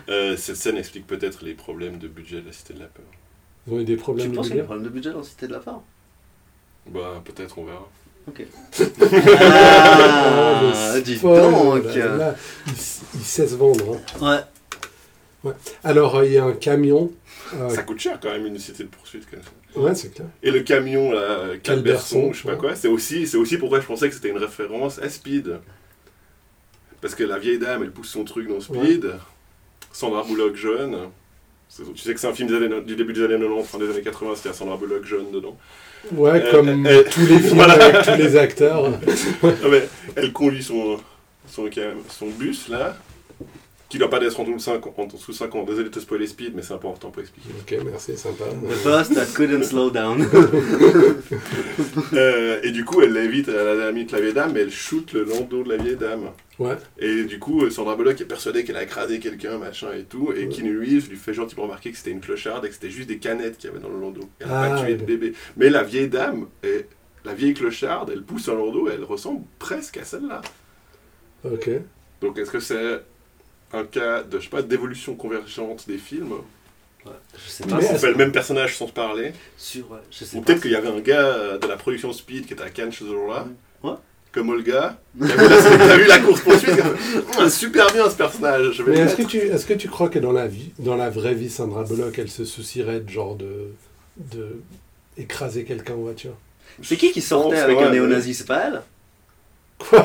Euh, 0.09 0.35
cette 0.37 0.55
scène 0.55 0.75
explique 0.77 1.05
peut-être 1.05 1.43
les 1.45 1.53
problèmes 1.53 1.99
de 1.99 2.07
budget 2.07 2.41
de 2.41 2.47
la 2.47 2.51
Cité 2.51 2.73
de 2.73 2.79
la 2.79 2.87
Peur. 2.87 3.05
Ils 3.69 3.73
ont 3.75 3.79
eu 3.79 3.83
des 3.85 3.95
Tu 3.95 4.01
problèmes 4.01 4.31
de 4.31 4.35
penses 4.35 4.47
qu'il 4.47 4.55
y 4.57 4.59
a 4.59 4.63
budget. 4.63 4.63
un 4.63 4.65
problème 4.65 4.85
de 4.85 4.89
budget 4.89 5.11
dans 5.11 5.23
Cité 5.23 5.47
de 5.47 5.51
la 5.53 5.59
Peur 5.59 5.81
Bah, 6.87 7.21
peut-être, 7.23 7.57
on 7.57 7.65
verra. 7.65 7.87
Ok. 8.27 8.45
Ah, 9.41 10.61
Ah, 10.93 10.99
dis 11.01 11.17
donc 11.17 11.85
là, 11.85 12.15
là, 12.17 12.35
il, 12.67 12.73
il 12.73 12.75
sait 13.23 13.47
se 13.47 13.55
vendre. 13.55 13.97
hein. 14.21 14.43
Ouais. 15.43 15.53
Alors, 15.83 16.17
euh, 16.17 16.25
il 16.25 16.33
y 16.33 16.37
a 16.37 16.43
un 16.45 16.53
camion. 16.53 17.11
euh, 17.55 17.69
Ça 17.69 17.83
coûte 17.83 17.99
cher 17.99 18.19
quand 18.21 18.29
même 18.31 18.45
une 18.45 18.59
cité 18.59 18.83
de 18.83 18.89
poursuite 18.89 19.25
comme 19.29 19.39
ça. 19.41 19.79
ouais, 19.79 19.95
c'est 19.95 20.13
clair. 20.13 20.27
Et 20.43 20.51
le 20.51 20.59
camion, 20.61 21.11
là, 21.11 21.57
Calberson, 21.63 21.63
Calberson, 21.63 22.33
je 22.33 22.37
sais 22.41 22.43
pas 22.47 22.53
ouais. 22.53 22.59
quoi, 22.59 22.75
c'est 22.75 22.87
aussi, 22.89 23.25
c'est 23.27 23.37
aussi 23.37 23.57
pourquoi 23.57 23.79
je 23.79 23.85
pensais 23.85 24.09
que 24.09 24.15
c'était 24.15 24.29
une 24.29 24.37
référence 24.37 24.99
à 24.99 25.09
Speed. 25.09 25.59
Parce 27.01 27.15
que 27.15 27.23
la 27.23 27.39
vieille 27.39 27.59
dame, 27.59 27.83
elle 27.83 27.91
pousse 27.91 28.09
son 28.09 28.25
truc 28.25 28.47
dans 28.49 28.59
Speed. 28.59 29.11
Sandra 29.93 30.23
Bullock 30.23 30.55
jeune. 30.55 30.97
Tu 31.75 31.83
sais 32.01 32.13
que 32.13 32.19
c'est 32.19 32.27
un 32.27 32.33
film 32.33 32.49
des 32.49 32.55
années- 32.55 32.81
du 32.81 32.95
début 32.95 33.13
des 33.13 33.23
années 33.23 33.37
90, 33.37 33.67
fin 33.67 33.77
des 33.77 33.89
années 33.89 34.01
80, 34.01 34.31
c'était 34.35 34.53
Sandra 34.55 34.75
Bullock 34.75 35.05
jeune 35.05 35.31
dedans. 35.31 35.55
Ouais, 36.13 36.31
Euh, 36.43 36.51
comme 36.51 36.85
euh, 36.87 37.03
tous 37.11 37.25
les 37.27 37.39
films 37.39 37.55
voilà. 37.55 37.73
avec 37.73 38.01
tous 38.05 38.17
les 38.17 38.35
acteurs. 38.35 38.89
Mais 39.69 39.87
elle 40.15 40.33
conduit 40.33 40.63
son, 40.63 40.97
son, 41.47 41.69
son 42.09 42.27
bus, 42.29 42.69
là, 42.69 42.97
qui 43.89 43.97
doit 43.97 44.09
pas 44.09 44.21
être 44.21 44.39
en 44.39 44.43
dessous 44.43 44.55
de 44.55 44.61
5 44.61 44.85
ans. 44.87 44.93
En 44.97 45.05
dessous 45.07 45.31
de 45.31 45.37
5 45.37 45.55
ans. 45.55 45.63
Désolé 45.63 45.85
de 45.89 45.93
te 45.93 45.99
spoiler 45.99 46.27
Speed, 46.27 46.53
mais 46.55 46.61
c'est 46.61 46.73
important 46.75 47.09
pour 47.09 47.21
expliquer. 47.21 47.49
Ok, 47.59 47.75
merci, 47.85 48.15
sympa. 48.17 48.45
The 48.45 48.71
first 48.73 49.15
that 49.15 49.25
couldn't 49.35 49.63
slow 49.63 49.89
down. 49.89 50.25
Euh, 52.13 52.59
et 52.63 52.71
du 52.71 52.85
coup, 52.85 53.01
elle 53.01 53.15
évite 53.17 53.49
à 53.49 53.63
la 53.75 53.91
limite 53.91 54.11
la 54.11 54.19
vieille 54.21 54.33
dame, 54.33 54.51
mais 54.53 54.61
elle 54.61 54.71
shoot 54.71 55.11
le 55.13 55.23
landau 55.23 55.63
de 55.63 55.69
la 55.69 55.77
vieille 55.77 55.95
dame. 55.95 56.31
Ouais, 56.57 56.75
Et 56.97 57.23
du 57.23 57.39
coup, 57.39 57.69
Sandra 57.69 57.95
Bullock 57.95 58.19
est 58.19 58.25
persuadée 58.25 58.63
qu'elle 58.63 58.75
a 58.77 58.83
écrasé 58.83 59.19
quelqu'un, 59.19 59.57
machin 59.57 59.89
et 59.97 60.03
tout, 60.03 60.33
et 60.35 60.45
Ouais. 60.45 60.49
Keanu 60.49 60.77
Reeves 60.79 61.09
lui 61.09 61.17
fait 61.17 61.33
gentiment 61.33 61.63
remarquer 61.63 61.91
que 61.91 61.97
c'était 61.97 62.11
une 62.11 62.19
clocharde 62.19 62.65
et 62.65 62.67
que 62.69 62.73
c'était 62.73 62.89
juste 62.89 63.07
des 63.07 63.17
canettes 63.17 63.57
qu'il 63.57 63.69
y 63.69 63.73
avait 63.73 63.81
dans 63.81 63.89
le 63.89 63.99
landau. 63.99 64.21
Elle 64.39 64.47
n'a 64.47 64.61
Ah, 64.61 64.69
pas 64.75 64.81
tué 64.83 64.95
de 64.95 65.03
bébé. 65.05 65.33
Mais 65.55 65.69
la 65.69 65.83
vieille 65.83 66.09
dame, 66.09 66.47
et 66.63 66.85
la 67.25 67.33
vieille 67.33 67.53
clocharde, 67.53 68.09
elle 68.13 68.23
pousse 68.23 68.49
un 68.49 68.55
landau, 68.55 68.89
elle 68.91 69.03
ressemble 69.03 69.43
presque 69.59 69.97
à 69.97 70.03
celle-là. 70.03 70.41
ok. 71.45 71.69
Donc 72.21 72.37
est-ce 72.37 72.51
que 72.51 72.59
c'est 72.59 73.01
un 73.73 73.83
cas 73.85 74.23
de, 74.23 74.39
je 74.39 74.43
sais 74.45 74.49
pas, 74.49 74.61
d'évolution 74.61 75.15
convergente 75.15 75.85
des 75.87 75.97
films 75.97 76.33
Je 77.05 77.49
sais 77.49 77.63
pas. 77.65 77.75
On 77.75 77.79
est-ce- 77.79 77.95
fait 77.97 78.11
le 78.11 78.15
même 78.17 78.31
personnage 78.31 78.75
sans 78.77 78.87
se 78.87 78.91
parler 78.93 79.31
Sur, 79.57 79.91
ouais, 79.91 79.99
je 80.11 80.25
sais 80.25 80.37
Ou 80.37 80.41
pas. 80.41 80.45
peut-être 80.47 80.61
qu'il 80.61 80.71
y 80.71 80.75
avait 80.75 80.87
un 80.89 80.99
gars 80.99 81.25
euh, 81.25 81.57
de 81.57 81.67
la 81.67 81.77
production 81.77 82.11
Speed 82.13 82.45
qui 82.47 82.53
était 82.53 82.63
à 82.63 82.69
Cannes 82.69 82.91
ce 82.91 83.03
jour-là, 83.05 83.47
Ouais. 83.83 83.93
comme 84.31 84.49
Olga. 84.49 84.99
T'as 85.19 85.25
vu, 85.27 85.35
la- 85.49 85.77
t'as 85.77 85.97
vu 85.97 86.05
la 86.07 86.19
course 86.19 86.41
poursuite 86.41 86.75
Super 87.49 87.91
bien 87.93 88.09
ce 88.09 88.15
personnage. 88.15 88.71
Je 88.73 88.83
vais 88.83 88.91
Mais 88.91 88.97
est-ce 88.99 89.15
que, 89.15 89.23
tu, 89.23 89.37
est-ce 89.37 89.65
que 89.65 89.73
tu 89.73 89.87
crois 89.87 90.09
que 90.09 90.19
dans 90.19 90.31
la, 90.33 90.47
vie, 90.47 90.71
dans 90.79 90.95
la 90.95 91.09
vraie 91.09 91.33
vie, 91.35 91.49
Sandra 91.49 91.83
Bullock, 91.83 92.17
elle 92.19 92.29
se 92.29 92.45
soucierait 92.45 92.99
de 93.01 93.09
genre 93.09 93.35
de, 93.35 93.67
de 94.17 94.59
écraser 95.17 95.63
quelqu'un 95.63 95.93
en 95.93 95.97
voiture? 95.97 96.33
C'est 96.81 96.95
qui 96.97 97.11
qui 97.11 97.21
sortait 97.21 97.57
avec 97.59 97.77
ouais, 97.77 97.83
un 97.83 97.87
ouais. 97.87 97.93
néo-nazi? 97.93 98.33
C'est 98.33 98.47
pas 98.47 98.67
elle? 98.67 98.81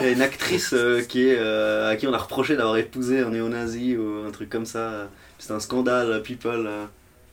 Il 0.00 0.05
y 0.05 0.06
a 0.06 0.11
une 0.11 0.23
actrice 0.23 0.73
euh, 0.73 1.03
qui 1.03 1.29
est, 1.29 1.37
euh, 1.38 1.91
à 1.91 1.97
qui 1.97 2.06
on 2.06 2.12
a 2.15 2.19
reproché 2.19 2.56
d'avoir 2.56 2.76
épousé 2.76 3.21
un 3.21 3.31
néo-nazi 3.31 3.97
ou 3.97 4.25
un 4.26 4.31
truc 4.31 4.49
comme 4.49 4.67
ça. 4.67 5.09
C'est 5.38 5.53
un 5.53 5.61
scandale, 5.61 6.11
euh, 6.11 6.21
people. 6.21 6.69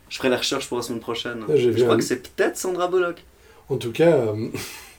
Je 0.10 0.18
ferai 0.18 0.30
la 0.30 0.38
recherche 0.38 0.68
pour 0.68 0.78
la 0.78 0.84
semaine 0.84 1.00
prochaine. 1.00 1.44
Ah, 1.48 1.56
je 1.56 1.70
crois 1.72 1.94
un- 1.94 1.98
que 1.98 2.04
c'est 2.04 2.22
peut-être 2.36 2.58
Sandra 2.58 2.88
Bullock. 2.88 3.24
En 3.70 3.78
tout 3.78 3.92
cas, 3.92 4.18
euh, 4.18 4.48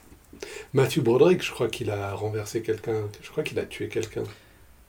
Matthew 0.73 1.01
Broderick, 1.01 1.43
je 1.43 1.51
crois 1.51 1.69
qu'il 1.69 1.91
a 1.91 2.13
renversé 2.15 2.63
quelqu'un, 2.63 3.03
je 3.23 3.31
crois 3.31 3.43
qu'il 3.43 3.59
a 3.59 3.65
tué 3.65 3.89
quelqu'un 3.89 4.23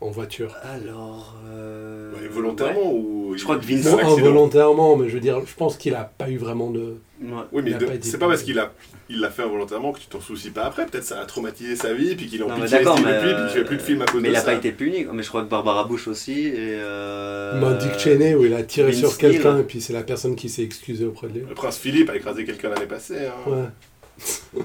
en 0.03 0.11
voiture. 0.11 0.55
Alors. 0.63 1.35
euh, 1.51 2.11
Ouais, 2.13 2.27
volontairement 2.27 2.93
ou 2.93 3.33
Je 3.35 3.43
crois 3.43 3.57
que 3.57 3.65
Vince- 3.65 3.85
Non, 3.85 3.97
involontairement, 3.99 4.95
mais 4.97 5.09
je 5.09 5.15
veux 5.15 5.19
dire, 5.19 5.41
je 5.45 5.55
pense 5.55 5.77
qu'il 5.77 5.95
a 5.95 6.03
pas 6.03 6.29
eu 6.29 6.37
vraiment 6.37 6.69
de... 6.69 6.97
Ouais. 7.21 7.29
Oui, 7.51 7.61
mais 7.63 7.73
de- 7.73 7.87
c'est 8.01 8.17
pas 8.19 8.27
parce 8.27 8.43
qu'il 8.43 8.59
a, 8.59 8.71
il 9.09 9.19
l'a 9.19 9.29
fait 9.29 9.41
involontairement 9.43 9.91
que 9.93 9.99
tu 9.99 10.07
t'en 10.07 10.19
soucies 10.19 10.49
pas 10.51 10.65
après. 10.65 10.85
Peut-être 10.85 11.03
ça 11.05 11.21
a 11.21 11.25
traumatisé 11.25 11.75
sa 11.75 11.93
vie, 11.93 12.15
puis 12.15 12.27
qu'il 12.27 12.43
en 12.43 12.47
Non, 12.49 12.55
mais 12.57 12.63
pitié 12.65 12.79
mais, 12.83 13.19
puis 13.19 13.29
il 13.45 13.49
fait 13.49 13.63
plus 13.63 13.77
de 13.77 13.81
films 13.81 14.01
à 14.01 14.05
cause 14.05 14.21
mais 14.21 14.27
de 14.29 14.33
il 14.33 14.37
a 14.37 14.41
pas 14.41 14.53
été 14.53 14.71
puni. 14.71 15.05
Mais 15.11 15.23
je 15.23 15.29
crois 15.29 15.43
que 15.43 15.49
Barbara 15.49 15.85
Bush 15.85 16.07
aussi. 16.07 16.47
Et 16.47 16.53
euh... 16.57 17.59
Moi, 17.59 17.73
Dick 17.73 17.97
Cheney, 17.97 18.35
où 18.35 18.45
il 18.45 18.53
a 18.53 18.63
tiré 18.63 18.91
Vince 18.91 18.99
sur 18.99 19.17
quelqu'un, 19.17 19.57
et 19.59 19.63
puis 19.63 19.79
c'est 19.81 19.93
la 19.93 20.03
personne 20.03 20.35
qui 20.35 20.49
s'est 20.49 20.63
excusée 20.63 21.05
auprès 21.05 21.27
de 21.27 21.33
lui. 21.39 21.45
Le 21.47 21.55
prince 21.55 21.77
Philippe 21.77 22.09
a 22.09 22.15
écrasé 22.15 22.43
quelqu'un 22.45 22.69
l'année 22.69 22.85
passée. 22.87 23.27
hein. 23.27 23.49
Ouais, 23.49 24.63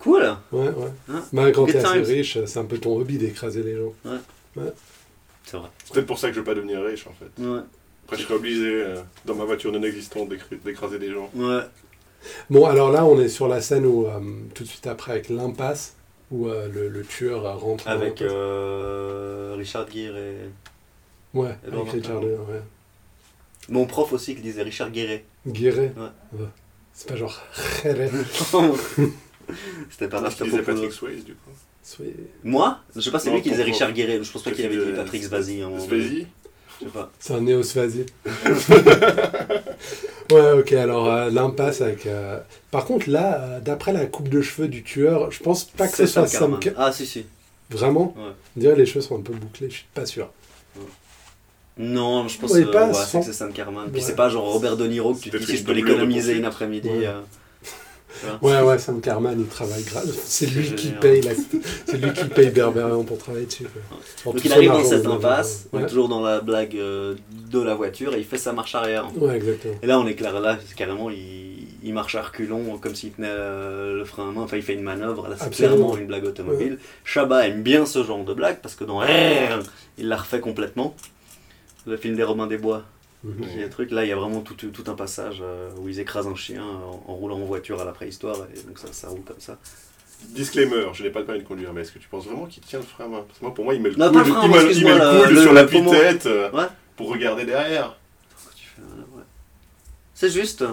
Cool 0.00 0.22
ouais, 0.52 0.60
ouais. 0.68 0.70
Hein 1.10 1.22
Bah, 1.32 1.50
quand 1.52 1.66
t'es 1.66 1.78
assez 1.78 2.00
riche, 2.00 2.38
c'est 2.46 2.58
un 2.58 2.64
peu 2.64 2.78
ton 2.78 2.96
hobby 2.96 3.18
d'écraser 3.18 3.62
les 3.62 3.76
gens. 3.76 3.92
C'est 5.44 5.56
vrai. 5.56 5.68
C'est 5.84 5.94
peut-être 5.94 6.06
pour 6.06 6.18
ça 6.18 6.28
que 6.28 6.34
je 6.34 6.40
veux 6.40 6.44
pas 6.44 6.54
devenir 6.54 6.82
riche 6.82 7.06
en 7.06 7.12
fait. 7.12 7.42
Ouais. 7.42 7.60
Après, 8.04 8.16
je 8.16 8.22
serais 8.22 8.34
obligé, 8.34 8.64
euh, 8.66 8.96
dans 9.24 9.34
ma 9.34 9.44
voiture 9.44 9.70
non 9.72 9.82
existante, 9.82 10.28
d'écr- 10.30 10.60
d'écraser 10.64 10.98
des 10.98 11.10
gens. 11.10 11.30
Ouais. 11.34 11.60
Bon, 12.50 12.66
alors 12.66 12.90
là, 12.90 13.04
on 13.04 13.20
est 13.20 13.28
sur 13.28 13.48
la 13.48 13.60
scène 13.60 13.86
où, 13.86 14.06
euh, 14.06 14.18
tout 14.54 14.64
de 14.64 14.68
suite 14.68 14.86
après, 14.86 15.12
avec 15.12 15.28
l'impasse, 15.28 15.94
où 16.30 16.48
euh, 16.48 16.68
le, 16.68 16.88
le 16.88 17.02
tueur 17.04 17.58
rentre 17.60 17.86
Avec 17.88 18.20
euh, 18.22 19.54
Richard 19.56 19.86
Gere 19.90 20.16
et. 20.16 20.36
Ouais, 21.34 21.56
Edward 21.66 21.88
avec 21.88 22.02
Richard. 22.02 22.22
Gere, 22.22 22.40
ouais. 22.48 22.62
Mon 23.68 23.84
prof 23.86 24.12
aussi 24.14 24.34
qui 24.34 24.40
disait 24.42 24.62
Richard 24.62 24.90
Guéret. 24.90 25.24
Guéret 25.46 25.92
Ouais. 25.96 26.40
Ouais. 26.40 26.46
C'est 26.94 27.08
pas 27.08 27.16
genre. 27.16 27.40
C'était 29.90 30.08
pas 30.08 30.22
qu'il 30.30 30.44
disait 30.46 30.62
Patrick 30.62 30.92
Swayze 30.92 31.24
du 31.24 31.34
coup. 31.34 31.50
Soyez- 31.96 32.14
Moi 32.44 32.78
Je 32.94 33.00
sais 33.00 33.10
pas, 33.10 33.18
c'est 33.18 33.30
lui 33.30 33.40
qui 33.40 33.50
disait. 33.50 33.62
Richard 33.62 33.92
Guéret. 33.92 34.22
Je 34.22 34.30
pense 34.30 34.42
pas 34.42 34.50
qu'il 34.50 34.66
avait 34.66 34.76
dit 34.76 34.92
Patrick 34.94 35.28
donné. 35.30 35.62
Swayze 35.80 36.26
Je 36.80 36.84
sais 36.84 36.90
pas. 36.92 37.10
C'est 37.18 37.32
un 37.34 37.40
néo-svasie. 37.40 38.04
ouais, 40.32 40.52
ok, 40.58 40.72
alors 40.72 41.08
euh, 41.10 41.30
l'impasse 41.30 41.80
avec. 41.80 42.06
euh, 42.06 42.38
Par 42.70 42.84
contre, 42.84 43.08
là, 43.08 43.40
euh, 43.42 43.60
d'après 43.60 43.92
la 43.92 44.06
coupe 44.06 44.28
de 44.28 44.42
cheveux 44.42 44.68
du 44.68 44.82
tueur, 44.82 45.30
je 45.30 45.42
pense 45.42 45.64
pas 45.64 45.86
que 45.88 45.96
ce 45.96 46.06
C'est 46.06 46.12
soit 46.12 46.26
Sam 46.26 46.58
Ah, 46.76 46.92
si, 46.92 47.06
si. 47.06 47.24
Vraiment 47.70 48.14
Ouais. 48.16 48.32
On 48.56 48.60
dirait 48.60 48.74
que 48.74 48.78
les 48.80 48.86
cheveux 48.86 49.00
sont 49.00 49.18
un 49.18 49.22
peu 49.22 49.32
bouclés, 49.32 49.70
je 49.70 49.76
suis 49.76 49.86
pas 49.94 50.06
sûr. 50.06 50.30
Non, 51.78 52.26
je 52.28 52.38
pense 52.38 52.50
Ouais, 52.52 52.64
que 52.64 52.70
pas 52.70 52.88
ouais, 52.88 52.94
sans- 52.94 53.04
c'est 53.04 53.18
que 53.20 53.24
c'est 53.26 53.32
Sam 53.32 53.52
Carman. 53.52 53.88
Puis 53.92 54.02
c'est 54.02 54.16
pas 54.16 54.28
genre 54.28 54.52
Robert 54.52 54.76
De 54.76 54.86
Niro 54.86 55.14
que 55.14 55.20
tu 55.20 55.30
te 55.30 55.36
dis 55.36 55.46
si 55.46 55.56
je 55.58 55.64
peux 55.64 55.72
l'économiser 55.72 56.36
une 56.36 56.44
après-midi. 56.44 56.90
Ouais. 58.42 58.50
Ouais, 58.50 58.60
ouais, 58.62 58.78
Sam 58.78 59.00
Carman, 59.00 59.38
il 59.38 59.46
travaille 59.46 59.82
grave. 59.84 60.10
C'est 60.24 60.46
lui 60.46 60.74
qui 60.74 60.90
paye 60.90 61.22
la... 61.22 61.32
c'est 61.86 61.96
lui 61.98 62.12
qui 62.12 62.24
paye 62.24 62.50
Berberian 62.50 63.04
pour 63.04 63.18
travailler 63.18 63.46
dessus. 63.46 63.66
Pour 64.22 64.34
Donc 64.34 64.44
il 64.44 64.52
arrive 64.52 64.70
dans 64.70 64.84
cette 64.84 65.06
impasse, 65.06 65.66
on 65.72 65.78
est 65.78 65.82
Ouais. 65.82 65.88
toujours 65.88 66.08
dans 66.08 66.20
la 66.22 66.40
blague 66.40 66.76
euh, 66.76 67.14
de 67.50 67.60
la 67.60 67.74
voiture 67.74 68.14
et 68.14 68.18
il 68.18 68.24
fait 68.24 68.38
sa 68.38 68.52
marche 68.52 68.74
arrière. 68.74 69.06
Ouais, 69.16 69.36
exactement. 69.36 69.74
Et 69.82 69.86
là 69.86 69.98
on 70.00 70.06
est 70.06 70.14
clair, 70.14 70.38
là 70.40 70.58
carrément 70.76 71.10
il, 71.10 71.68
il 71.82 71.94
marche 71.94 72.14
à 72.16 72.22
reculons 72.22 72.78
comme 72.78 72.94
s'il 72.94 73.12
tenait 73.12 73.28
euh, 73.30 73.94
le 73.98 74.04
frein 74.04 74.28
à 74.28 74.32
main. 74.32 74.42
Enfin, 74.42 74.56
il 74.56 74.62
fait 74.62 74.74
une 74.74 74.82
manœuvre. 74.82 75.28
Là, 75.28 75.36
c'est 75.38 75.50
clairement 75.50 75.96
une 75.96 76.06
blague 76.06 76.24
automobile. 76.24 76.78
Chabat 77.04 77.46
aime 77.48 77.62
bien 77.62 77.86
ce 77.86 78.02
genre 78.02 78.24
de 78.24 78.34
blague 78.34 78.58
parce 78.60 78.74
que 78.74 78.84
dans 78.84 78.98
R, 78.98 79.60
il 79.96 80.08
l'a 80.08 80.16
refait 80.16 80.40
complètement. 80.40 80.94
Le 81.86 81.96
film 81.96 82.16
des 82.16 82.24
Robins 82.24 82.46
des 82.48 82.58
Bois. 82.58 82.82
Il 83.24 83.58
y 83.58 83.62
a 83.62 83.66
un 83.66 83.68
truc, 83.68 83.90
là, 83.90 84.04
il 84.04 84.08
y 84.08 84.12
a 84.12 84.16
vraiment 84.16 84.40
tout, 84.40 84.54
tout 84.54 84.84
un 84.90 84.94
passage 84.94 85.38
euh, 85.42 85.70
où 85.78 85.88
ils 85.88 85.98
écrasent 85.98 86.26
un 86.28 86.36
chien 86.36 86.62
en, 86.64 87.02
en 87.10 87.14
roulant 87.14 87.36
en 87.36 87.44
voiture 87.44 87.80
à 87.80 87.84
la 87.84 87.92
préhistoire. 87.92 88.36
Et 88.54 88.60
donc, 88.62 88.78
ça, 88.78 88.86
ça 88.92 89.08
roule 89.08 89.22
comme 89.26 89.40
ça. 89.40 89.58
Disclaimer, 90.30 90.86
je 90.94 91.02
n'ai 91.02 91.10
pas 91.10 91.20
le 91.20 91.26
permis 91.26 91.42
de 91.42 91.46
conduire, 91.46 91.72
mais 91.72 91.80
est-ce 91.82 91.92
que 91.92 91.98
tu 91.98 92.08
penses 92.08 92.26
vraiment 92.26 92.46
qu'il 92.46 92.62
tient 92.62 92.78
le 92.80 92.84
frein 92.84 93.04
à 93.06 93.08
main? 93.08 93.24
Parce 93.26 93.38
que 93.38 93.44
moi, 93.44 93.54
pour 93.54 93.64
moi, 93.64 93.74
il 93.74 93.82
met 93.82 93.90
le 93.90 93.96
Non, 93.96 94.12
coude, 94.12 94.24
frein 94.24 94.42
il 94.44 94.50
met, 94.50 94.56
il 94.56 94.60
met 94.62 94.66
excuse-moi, 94.66 94.94
le 94.98 95.24
coude 95.26 95.34
le- 95.34 95.42
sur 95.42 95.52
la 95.52 95.64
tête 95.64 96.26
euh, 96.26 96.50
Ouais. 96.52 96.66
pour 96.96 97.10
regarder 97.10 97.44
derrière. 97.44 97.96
Ouais. 98.78 99.22
C'est 100.14 100.30
juste. 100.30 100.64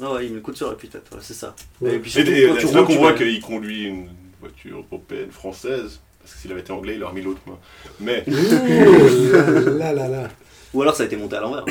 Ah 0.00 0.12
ouais, 0.14 0.26
il 0.26 0.32
met 0.34 0.42
le 0.46 0.54
sur 0.54 0.70
la 0.70 0.76
tête, 0.76 1.02
voilà, 1.10 1.22
c'est 1.24 1.34
ça. 1.34 1.54
Et 1.84 1.98
puis 1.98 2.12
quand 2.12 2.20
tu 2.24 2.26
c'est 2.26 2.46
là 2.72 2.80
roules, 2.80 2.86
qu'on 2.86 2.96
voit 2.96 3.12
qu'il 3.12 3.40
conduit 3.40 3.84
une 3.84 4.08
voiture 4.40 4.84
européenne, 4.90 5.30
française. 5.30 6.00
Parce 6.22 6.34
que 6.34 6.40
s'il 6.40 6.52
avait 6.52 6.60
été 6.60 6.72
anglais, 6.72 6.94
il 6.96 7.02
aurait 7.02 7.14
mis 7.14 7.22
l'autre 7.22 7.40
main. 7.46 7.58
Mais, 8.00 8.24
Ouh 8.26 9.70
là 9.78 9.92
là 9.92 10.08
là. 10.08 10.28
Ou 10.74 10.82
alors 10.82 10.94
ça 10.96 11.02
a 11.02 11.06
été 11.06 11.16
monté 11.16 11.36
à 11.36 11.40
l'envers. 11.40 11.64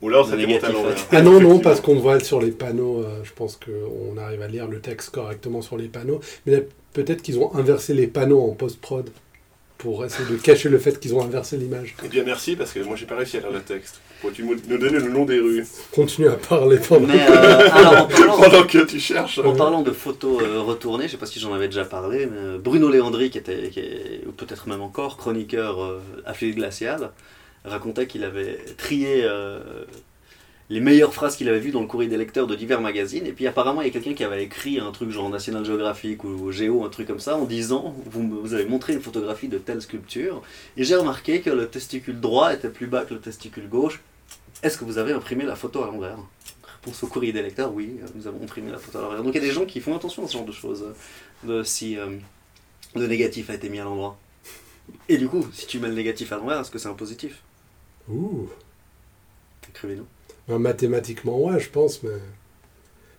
ou 0.00 0.08
alors 0.08 0.26
ça 0.26 0.36
Le 0.36 0.46
démonte 0.46 0.64
à 0.64 0.68
négatif, 0.68 0.82
l'envers. 0.84 1.06
Ah 1.12 1.22
non, 1.22 1.40
non, 1.40 1.58
parce 1.60 1.80
qu'on 1.80 1.96
voit 1.98 2.18
sur 2.20 2.40
les 2.40 2.50
panneaux, 2.50 3.00
euh, 3.02 3.20
je 3.24 3.32
pense 3.32 3.56
qu'on 3.58 4.16
arrive 4.18 4.42
à 4.42 4.48
lire 4.48 4.66
le 4.66 4.80
texte 4.80 5.10
correctement 5.10 5.62
sur 5.62 5.76
les 5.76 5.88
panneaux, 5.88 6.20
mais 6.46 6.52
là, 6.52 6.58
peut-être 6.92 7.22
qu'ils 7.22 7.38
ont 7.38 7.54
inversé 7.54 7.94
les 7.94 8.06
panneaux 8.06 8.40
en 8.42 8.50
post-prod 8.54 9.10
pour 9.78 10.04
essayer 10.04 10.28
de 10.28 10.36
cacher 10.36 10.68
le 10.68 10.78
fait 10.78 10.98
qu'ils 11.00 11.14
ont 11.14 11.22
inversé 11.22 11.56
l'image. 11.56 11.96
Eh 12.04 12.08
bien, 12.08 12.22
merci, 12.24 12.54
parce 12.56 12.72
que 12.72 12.80
moi, 12.80 12.96
j'ai 12.96 13.06
pas 13.06 13.16
réussi 13.16 13.36
à 13.36 13.40
lire 13.40 13.50
le 13.50 13.60
texte. 13.60 14.00
Pourrais-tu 14.22 14.44
nous 14.44 14.78
donner 14.78 15.00
le 15.00 15.08
nom 15.08 15.24
des 15.24 15.40
rues 15.40 15.66
Continue 15.90 16.28
à 16.28 16.36
parler 16.36 16.78
pendant. 16.78 17.08
Mais 17.08 17.26
euh, 17.28 17.68
alors 17.72 18.04
en 18.04 18.06
parlant, 18.06 18.36
pendant 18.40 18.62
que 18.62 18.84
tu 18.84 19.00
cherches 19.00 19.40
en 19.40 19.52
parlant 19.52 19.82
de 19.82 19.90
photos 19.90 20.40
euh, 20.44 20.60
retournées, 20.60 21.06
je 21.06 21.12
sais 21.12 21.16
pas 21.16 21.26
si 21.26 21.40
j'en 21.40 21.52
avais 21.52 21.66
déjà 21.66 21.84
parlé, 21.84 22.26
mais 22.26 22.38
euh, 22.38 22.58
Bruno 22.58 22.88
Léandri, 22.88 23.30
qui 23.30 23.38
était, 23.38 23.70
qui 23.70 23.80
est, 23.80 24.22
ou 24.24 24.30
peut-être 24.30 24.68
même 24.68 24.80
encore, 24.80 25.16
chroniqueur 25.16 25.82
euh, 25.82 26.00
à 26.24 26.34
Fluide 26.34 26.54
Glacial, 26.54 27.10
racontait 27.64 28.06
qu'il 28.06 28.22
avait 28.22 28.58
trié 28.78 29.22
euh, 29.24 29.58
les 30.70 30.78
meilleures 30.78 31.12
phrases 31.12 31.34
qu'il 31.36 31.48
avait 31.48 31.58
vues 31.58 31.72
dans 31.72 31.80
le 31.80 31.88
courrier 31.88 32.08
des 32.08 32.16
lecteurs 32.16 32.46
de 32.46 32.54
divers 32.54 32.80
magazines. 32.80 33.26
Et 33.26 33.32
puis 33.32 33.48
apparemment, 33.48 33.82
il 33.82 33.88
y 33.88 33.90
a 33.90 33.92
quelqu'un 33.92 34.14
qui 34.14 34.22
avait 34.22 34.44
écrit 34.44 34.78
un 34.78 34.92
truc 34.92 35.10
genre 35.10 35.30
National 35.30 35.64
Geographic 35.64 36.22
ou 36.22 36.52
Géo, 36.52 36.84
un 36.84 36.90
truc 36.90 37.08
comme 37.08 37.18
ça, 37.18 37.36
en 37.36 37.44
disant 37.44 37.92
vous, 38.06 38.40
vous 38.40 38.54
avez 38.54 38.66
montré 38.66 38.92
une 38.92 39.02
photographie 39.02 39.48
de 39.48 39.58
telle 39.58 39.82
sculpture, 39.82 40.42
et 40.76 40.84
j'ai 40.84 40.94
remarqué 40.94 41.40
que 41.40 41.50
le 41.50 41.66
testicule 41.66 42.20
droit 42.20 42.54
était 42.54 42.70
plus 42.70 42.86
bas 42.86 43.04
que 43.04 43.14
le 43.14 43.20
testicule 43.20 43.68
gauche. 43.68 44.00
Est-ce 44.62 44.78
que 44.78 44.84
vous 44.84 44.98
avez 44.98 45.12
imprimé 45.12 45.44
la 45.44 45.56
photo 45.56 45.82
à 45.82 45.86
l'envers 45.86 46.18
Réponse 46.80 47.02
au 47.02 47.06
courrier 47.06 47.32
des 47.32 47.42
lecteurs, 47.42 47.72
oui, 47.72 47.98
nous 48.14 48.26
avons 48.26 48.42
imprimé 48.42 48.70
la 48.70 48.78
photo 48.78 48.98
à 48.98 49.02
l'envers. 49.02 49.22
Donc 49.22 49.34
il 49.34 49.40
y 49.40 49.44
a 49.44 49.46
des 49.46 49.52
gens 49.52 49.64
qui 49.64 49.80
font 49.80 49.96
attention 49.96 50.24
à 50.24 50.28
ce 50.28 50.32
genre 50.34 50.44
de 50.44 50.52
choses, 50.52 50.84
de 51.44 51.62
si 51.62 51.98
euh, 51.98 52.16
le 52.94 53.06
négatif 53.06 53.50
a 53.50 53.54
été 53.54 53.68
mis 53.68 53.80
à 53.80 53.84
l'endroit. 53.84 54.18
Et 55.08 55.16
du 55.16 55.28
coup, 55.28 55.46
si 55.52 55.66
tu 55.66 55.78
mets 55.78 55.88
le 55.88 55.94
négatif 55.94 56.32
à 56.32 56.36
l'envers, 56.36 56.60
est-ce 56.60 56.70
que 56.70 56.78
c'est 56.78 56.88
un 56.88 56.94
positif 56.94 57.42
Ouh. 58.08 58.48
Écrivez-nous. 59.68 60.06
Ben, 60.48 60.58
mathématiquement, 60.58 61.40
ouais, 61.40 61.60
je 61.60 61.70
pense, 61.70 62.02
mais. 62.02 62.10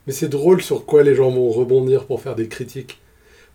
Mais 0.06 0.12
c'est 0.12 0.28
drôle 0.28 0.62
sur 0.62 0.86
quoi 0.86 1.02
les 1.04 1.16
gens 1.16 1.32
vont 1.32 1.50
rebondir 1.50 2.06
pour 2.06 2.22
faire 2.22 2.36
des 2.36 2.50
critiques. 2.50 3.00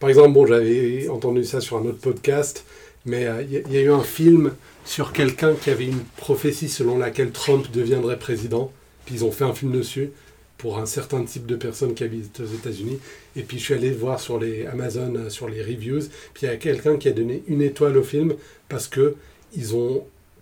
Par 0.00 0.09
exemple, 0.09 0.33
bon, 0.33 0.47
j'avais 0.47 1.09
entendu 1.09 1.45
ça 1.45 1.61
sur 1.61 1.76
un 1.78 1.85
autre 1.87 1.99
podcast, 1.99 2.64
mais 3.05 3.26
euh, 3.26 3.43
il 3.43 3.73
y, 3.75 3.78
a- 3.78 3.83
eu 3.83 3.90
un 3.90 4.02
film 4.02 4.52
sur 4.85 5.12
quelqu'un 5.12 5.55
qui 5.55 5.71
avait 5.71 5.87
une 5.87 6.05
prophétie 6.17 6.69
selon 6.69 6.99
laquelle 6.99 7.31
Trump 7.33 7.67
deviendrait 7.73 8.19
président. 8.19 8.73
Puis 9.05 9.17
ils 9.17 9.25
ont 9.25 9.33
fait 9.33 9.45
un 9.45 9.55
film 9.55 9.73
dessus 9.73 10.11
pour 10.57 10.78
un 10.78 10.87
certain 10.87 11.25
type 11.25 11.47
de 11.47 11.57
personnes 11.57 11.95
qui 11.95 12.05
habitent 12.05 12.40
aux 12.40 12.47
États-Unis. 12.55 12.99
Et 13.37 13.43
puis 13.43 13.59
je 13.59 13.64
suis 13.64 13.75
allé 13.75 13.90
voir 13.90 14.21
sur 14.21 14.38
les 14.38 14.67
Amazon, 14.67 15.14
euh, 15.17 15.31
sur 15.31 15.49
les 15.49 15.62
reviews. 15.62 16.00
Puis 16.35 16.43
il 16.43 16.47
y 16.47 16.52
a 16.52 16.57
quelqu'un 16.57 16.97
qui 16.97 17.09
a 17.09 17.12
donné 17.12 17.43
une 17.49 17.62
étoile 17.62 17.97
au 17.97 18.02
film 18.02 18.35
parce 18.69 18.88
que 18.88 19.14
ils 19.57 19.75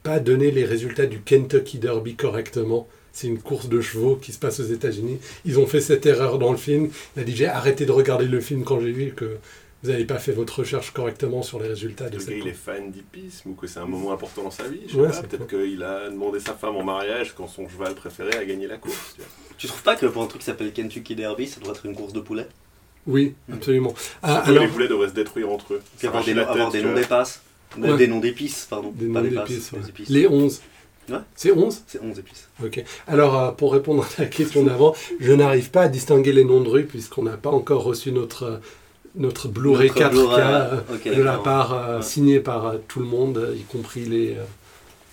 pas 0.02 0.18
donné 0.20 0.50
les 0.50 0.64
résultats 0.64 1.06
du 1.06 1.20
Kentucky 1.20 1.78
Derby 1.78 2.14
correctement. 2.14 2.86
C'est 3.16 3.28
une 3.28 3.38
course 3.38 3.70
de 3.70 3.80
chevaux 3.80 4.16
qui 4.16 4.30
se 4.32 4.38
passe 4.38 4.60
aux 4.60 4.64
États-Unis. 4.66 5.18
Ils 5.46 5.58
ont 5.58 5.66
fait 5.66 5.80
cette 5.80 6.04
erreur 6.04 6.38
dans 6.38 6.50
le 6.50 6.58
film. 6.58 6.90
Il 7.16 7.22
a 7.22 7.24
dit 7.24 7.34
j'ai 7.34 7.46
arrêté 7.46 7.86
de 7.86 7.90
regarder 7.92 8.26
le 8.26 8.40
film 8.42 8.62
quand 8.62 8.78
j'ai 8.78 8.92
vu 8.92 9.14
que 9.16 9.38
vous 9.82 9.90
n'avez 9.90 10.04
pas 10.04 10.18
fait 10.18 10.32
votre 10.32 10.58
recherche 10.60 10.90
correctement 10.90 11.42
sur 11.42 11.58
les 11.58 11.68
résultats 11.68 12.10
de 12.10 12.16
Le 12.16 12.20
cette 12.20 12.28
gars, 12.34 12.36
il 12.42 12.48
est 12.48 12.52
fan 12.52 12.90
d'hippisme 12.90 13.50
ou 13.50 13.54
que 13.54 13.66
c'est 13.66 13.78
un 13.80 13.86
moment 13.86 14.12
important 14.12 14.42
dans 14.42 14.50
sa 14.50 14.68
vie. 14.68 14.80
Je 14.86 14.92
sais 14.92 14.98
Ouais, 15.00 15.06
pas. 15.08 15.14
c'est 15.14 15.28
Peut-être 15.28 15.46
qu'il 15.46 15.82
a 15.82 16.10
demandé 16.10 16.40
sa 16.40 16.52
femme 16.52 16.76
en 16.76 16.84
mariage 16.84 17.32
quand 17.34 17.46
son 17.48 17.66
cheval 17.70 17.94
préféré 17.94 18.36
a 18.36 18.44
gagné 18.44 18.66
la 18.66 18.76
course. 18.76 19.14
tu 19.14 19.22
vois. 19.22 19.30
Tu 19.56 19.66
trouves 19.66 19.82
pas 19.82 19.96
que 19.96 20.04
pour 20.04 20.22
un 20.22 20.26
truc 20.26 20.40
qui 20.40 20.46
s'appelle 20.46 20.72
Kentucky 20.74 21.14
Derby, 21.14 21.46
ça 21.46 21.58
doit 21.60 21.72
être 21.72 21.86
une 21.86 21.94
course 21.94 22.12
de 22.12 22.20
poulets? 22.20 22.48
Oui, 23.06 23.34
absolument. 23.50 23.94
Ah, 24.22 24.40
alors, 24.40 24.64
Les 24.64 24.68
poulets 24.68 24.88
devraient 24.88 25.08
se 25.08 25.14
détruire 25.14 25.50
entre 25.50 25.72
eux. 25.74 25.82
Puis 25.96 26.06
avoir 26.06 26.22
des, 26.22 26.32
avoir 26.32 26.70
des 26.70 26.82
noms 26.82 26.92
d'épices. 26.94 27.40
Ouais. 27.78 27.96
Des 27.96 28.08
noms 28.08 28.20
d'épices, 28.20 28.66
pardon. 28.68 28.92
des 28.94 29.06
pas 29.06 29.22
des 29.22 29.34
épices. 29.36 29.72
Les 30.10 30.26
11. 30.26 30.60
Ouais. 31.08 31.18
C'est 31.34 31.52
11 31.52 31.82
C'est 31.86 32.00
11 32.02 32.18
épices. 32.18 32.48
Ok. 32.64 32.82
Alors, 33.06 33.38
euh, 33.40 33.50
pour 33.52 33.72
répondre 33.72 34.04
à 34.18 34.22
la 34.22 34.28
question 34.28 34.64
d'avant, 34.64 34.94
je 35.20 35.32
n'arrive 35.32 35.70
pas 35.70 35.82
à 35.82 35.88
distinguer 35.88 36.32
les 36.32 36.44
noms 36.44 36.60
de 36.60 36.68
rues 36.68 36.84
puisqu'on 36.86 37.22
n'a 37.22 37.36
pas 37.36 37.50
encore 37.50 37.84
reçu 37.84 38.10
notre, 38.12 38.42
euh, 38.44 38.56
notre 39.14 39.48
Blu-ray 39.48 39.88
Notre 39.88 40.00
4K 40.00 40.10
Blu-ray, 40.10 40.42
euh, 40.42 41.14
de 41.16 41.22
la 41.22 41.38
part 41.38 41.72
euh, 41.74 41.96
Ouais. 41.98 42.02
signé 42.02 42.40
par 42.40 42.66
euh, 42.66 42.78
tout 42.88 43.00
le 43.00 43.06
monde, 43.06 43.54
y 43.56 43.62
compris 43.62 44.04
les 44.04 44.32
euh, 44.34 44.44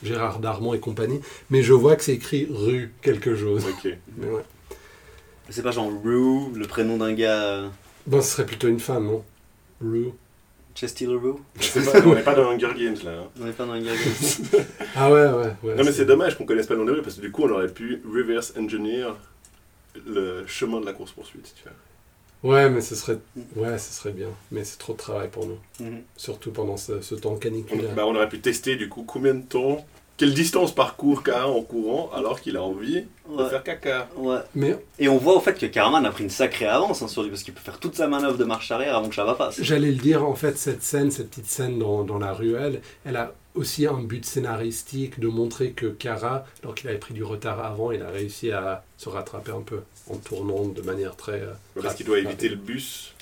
Gérard 0.04 0.40
Darmon 0.40 0.74
et 0.74 0.80
compagnie. 0.80 1.22
Mais 1.50 1.62
je 1.64 1.74
vois 1.74 1.96
que 1.96 2.04
c'est 2.04 2.14
écrit 2.14 2.48
rue 2.52 2.92
quelque 3.02 3.36
chose. 3.36 3.64
Ok. 3.66 3.94
Mais 4.18 4.28
ouais. 4.30 4.42
C'est 5.50 5.62
pas 5.62 5.72
genre 5.72 5.92
Rue, 6.04 6.54
le 6.56 6.66
prénom 6.68 6.98
d'un 6.98 7.14
gars. 7.14 7.44
euh, 7.44 7.68
Bon, 8.08 8.22
ce 8.22 8.30
serait 8.32 8.46
plutôt 8.46 8.68
une 8.68 8.80
femme, 8.80 9.06
non? 9.06 9.24
Rue. 9.82 10.10
Chesty 10.76 11.06
LaRue 11.06 11.36
pas- 11.56 12.02
on 12.06 12.16
n'est 12.16 12.22
pas 12.24 12.34
dans 12.36 12.50
Hunger 12.50 12.72
Games 12.78 12.98
là. 13.04 13.12
hein. 13.12 13.28
On 13.42 13.48
est 13.48 13.52
pas 13.52 13.66
dans 13.66 13.74
un 13.74 13.82
gars. 13.82 13.92
Ah 14.96 15.12
ouais, 15.12 15.26
ouais. 15.28 15.54
ouais 15.64 15.76
Non 15.76 15.84
mais 15.84 15.92
c'est 15.92 16.06
dommage 16.06 16.38
qu'on 16.38 16.46
connaisse 16.46 16.68
pas 16.68 16.74
le 16.76 16.84
nom 16.84 17.02
parce 17.04 17.16
que 17.18 17.22
du 17.22 17.32
coup 17.32 17.44
on 17.44 17.50
aurait 17.52 17.68
pu 17.72 18.02
reverse 18.12 18.54
engineer 18.58 19.14
le 20.08 20.46
chemin 20.48 20.82
de 20.82 20.86
la 20.86 20.94
course 20.94 21.12
poursuite. 21.12 21.54
Tu 21.56 21.64
vois. 21.64 21.74
Ouais, 22.56 22.70
mais 22.70 22.82
ce 22.82 22.96
serait, 22.96 23.20
ouais, 23.56 23.78
ce 23.78 23.94
serait 23.94 24.12
bien. 24.12 24.28
Mais 24.52 24.64
c'est 24.66 24.78
trop 24.78 24.94
de 24.94 24.98
travail 24.98 25.30
pour 25.30 25.46
nous. 25.48 25.58
Mhm. 25.80 26.02
Surtout 26.18 26.52
pendant 26.52 26.76
ce, 26.76 27.00
ce 27.02 27.16
temps 27.16 27.34
On, 27.34 27.38
caniculaire. 27.38 27.94
bah, 27.96 28.06
on 28.06 28.16
aurait 28.16 28.28
pu 28.28 28.40
tester 28.42 28.76
du 28.76 28.90
coup 28.90 29.04
combien 29.04 29.34
de 29.34 29.44
temps, 29.44 29.86
quelle 30.18 30.34
distance 30.34 30.74
parcourt 30.74 31.24
K 31.24 31.30
en 31.46 31.62
courant 31.64 32.12
alors 32.16 32.40
qu'il 32.40 32.56
a 32.58 32.62
envie 32.64 33.02
de 33.02 33.08
Ouais. 33.30 33.50
faire 33.50 33.64
caca. 33.64 34.08
Ouais. 34.18 34.38
Mais 34.54 34.78
Et 35.00 35.08
on 35.10 35.18
voit 35.18 35.36
au 35.36 35.40
fait 35.40 35.54
que 35.58 35.66
Karaman 35.66 36.06
a 36.06 36.12
pris 36.12 36.24
une 36.24 36.30
sacrée 36.30 36.68
avance 36.68 37.02
hein, 37.02 37.08
sur 37.08 37.24
lui 37.24 37.30
parce 37.30 37.42
qu'il 37.44 37.54
peut 37.54 37.62
faire 37.62 37.80
toute 37.80 37.96
sa 37.96 38.08
manœuvre 38.08 38.38
de 38.38 38.44
marche 38.44 38.70
arrière 38.72 38.96
avant 38.98 39.10
que 39.10 39.16
Chava 39.16 39.34
passe. 39.36 39.62
J'allais 39.62 39.92
le 39.92 39.98
dire, 39.98 40.24
en 40.24 40.36
fait, 40.36 40.58
cette 40.58 40.84
scène, 40.84 41.10
cette 41.10 41.30
petite 41.30 41.48
scène 41.48 41.80
dans, 41.80 42.04
dans 42.04 42.20
la 42.20 42.34
ruelle, 42.34 42.82
elle 43.06 43.16
a 43.16 43.34
aussi 43.56 43.88
un 43.88 44.02
but 44.02 44.26
scénaristique 44.26 45.20
de 45.20 45.28
montrer 45.28 45.72
que 45.72 45.86
Kara, 45.88 46.46
alors 46.64 46.76
qu'il 46.76 46.90
avait 46.90 46.98
pris 47.00 47.14
du 47.14 47.24
retard 47.24 47.64
avant, 47.64 47.92
il 47.92 48.02
a 48.02 48.10
réussi 48.10 48.52
à 48.52 48.84
se 48.98 49.10
rattraper 49.10 49.52
un 49.52 49.62
peu 49.62 49.82
en 50.10 50.18
tournant 50.18 50.66
de 50.66 50.82
manière 50.82 51.16
très. 51.16 51.42
euh, 51.42 51.54
Parce 51.82 51.96
qu'il 51.96 52.06
doit 52.06 52.16
rapide. 52.18 52.30
éviter 52.32 52.50
le 52.50 52.56
bus. 52.58 53.14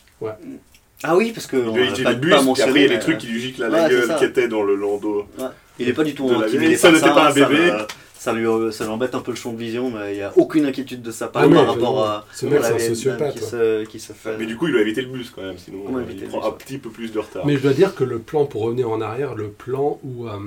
Ah 1.04 1.16
oui, 1.16 1.32
parce 1.34 1.48
que 1.48 1.58
Il 1.58 1.68
on 1.70 1.76
a 1.76 1.80
éviter 1.80 2.04
pas, 2.04 2.14
bus, 2.14 2.32
pas 2.32 2.42
mentionné, 2.42 2.70
après 2.70 2.80
il 2.80 2.84
y 2.84 2.86
a 2.86 2.90
des 2.90 2.94
mais, 2.96 3.00
trucs 3.02 3.18
qui 3.18 3.28
lui 3.28 3.40
giclent 3.42 3.64
à 3.64 3.70
la 3.70 3.90
gueule 3.90 4.16
qui 4.18 4.26
étaient 4.26 4.48
dans 4.48 4.64
le 4.64 4.76
landau. 4.76 5.26
euh, 5.40 5.48
Il 5.80 5.90
est 5.90 5.94
pas 5.94 6.04
du 6.04 6.14
tout 6.14 6.28
par 6.28 6.48
Ça 6.48 6.92
n'était 6.92 7.02
pas 7.08 7.30
un 7.30 7.32
ça, 7.34 7.48
bébé. 7.50 7.72
Ça 8.18 8.34
lui, 8.34 8.46
ça 8.72 8.84
lui 8.84 8.92
embête 8.92 9.16
un 9.16 9.20
peu 9.22 9.32
le 9.32 9.38
champ 9.38 9.52
de 9.52 9.58
vision, 9.58 9.90
mais 9.90 10.14
il 10.14 10.18
n'y 10.18 10.22
a 10.22 10.32
aucune 10.38 10.66
inquiétude 10.68 11.02
de 11.02 11.10
sa 11.10 11.28
part 11.28 11.44
Ah 11.44 11.50
par 11.56 11.66
rapport 11.66 12.04
à, 12.06 12.28
ce 12.32 12.46
mec, 12.46 12.60
c'est 12.64 12.74
un 12.74 12.80
sociopathe, 12.80 13.34
qui 13.34 13.40
ouais. 13.40 13.50
se, 13.50 13.86
qui 13.86 14.00
se 14.00 14.14
fait. 14.14 14.38
Mais 14.38 14.46
du 14.46 14.56
coup 14.58 14.68
il 14.68 14.74
doit 14.74 14.82
éviter 14.82 15.02
le 15.02 15.08
bus 15.08 15.32
quand 15.32 15.42
même, 15.42 15.58
sinon 15.58 15.80
Comment 15.88 15.98
euh, 15.98 16.04
il 16.08 16.24
prend 16.28 16.38
bus 16.38 16.48
un 16.48 16.52
petit 16.52 16.78
peu 16.78 16.92
plus 16.92 17.12
de 17.12 17.18
retard. 17.18 17.48
Mais 17.48 17.56
je 17.58 17.62
dois 17.64 17.74
dire 17.74 17.96
que 17.96 18.04
le 18.04 18.20
plan, 18.20 18.46
pour 18.46 18.62
revenir 18.62 18.92
en 18.92 19.02
arrière, 19.02 19.34
le 19.34 19.48
plan 19.50 20.00
où 20.04 20.28
euh, 20.28 20.38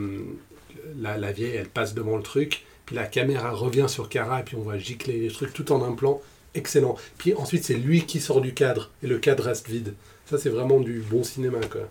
la, 1.00 1.18
la 1.18 1.32
vieille, 1.32 1.56
elle 1.56 1.68
passe 1.68 1.94
devant 1.94 2.16
le 2.16 2.22
truc, 2.22 2.64
puis 2.86 2.94
la 2.94 3.06
caméra 3.06 3.50
revient 3.50 3.86
sur 3.88 4.08
Kara, 4.08 4.38
et 4.38 4.42
puis 4.44 4.54
on 4.56 4.62
voit 4.62 4.78
gicler 4.78 5.18
les 5.18 5.28
trucs 5.28 5.52
tout 5.52 5.72
en 5.72 5.82
un 5.82 5.94
plan, 5.96 6.20
excellent. 6.54 6.96
Puis 7.18 7.34
ensuite, 7.34 7.64
c'est 7.64 7.74
lui 7.74 8.04
qui 8.06 8.20
sort 8.20 8.40
du 8.40 8.54
cadre, 8.54 8.90
et 9.02 9.06
le 9.06 9.18
cadre 9.18 9.44
reste 9.44 9.68
vide. 9.68 9.94
Ça, 10.30 10.38
c'est 10.38 10.48
vraiment 10.50 10.80
du 10.80 11.00
bon 11.00 11.22
cinéma, 11.24 11.58
quoi. 11.70 11.82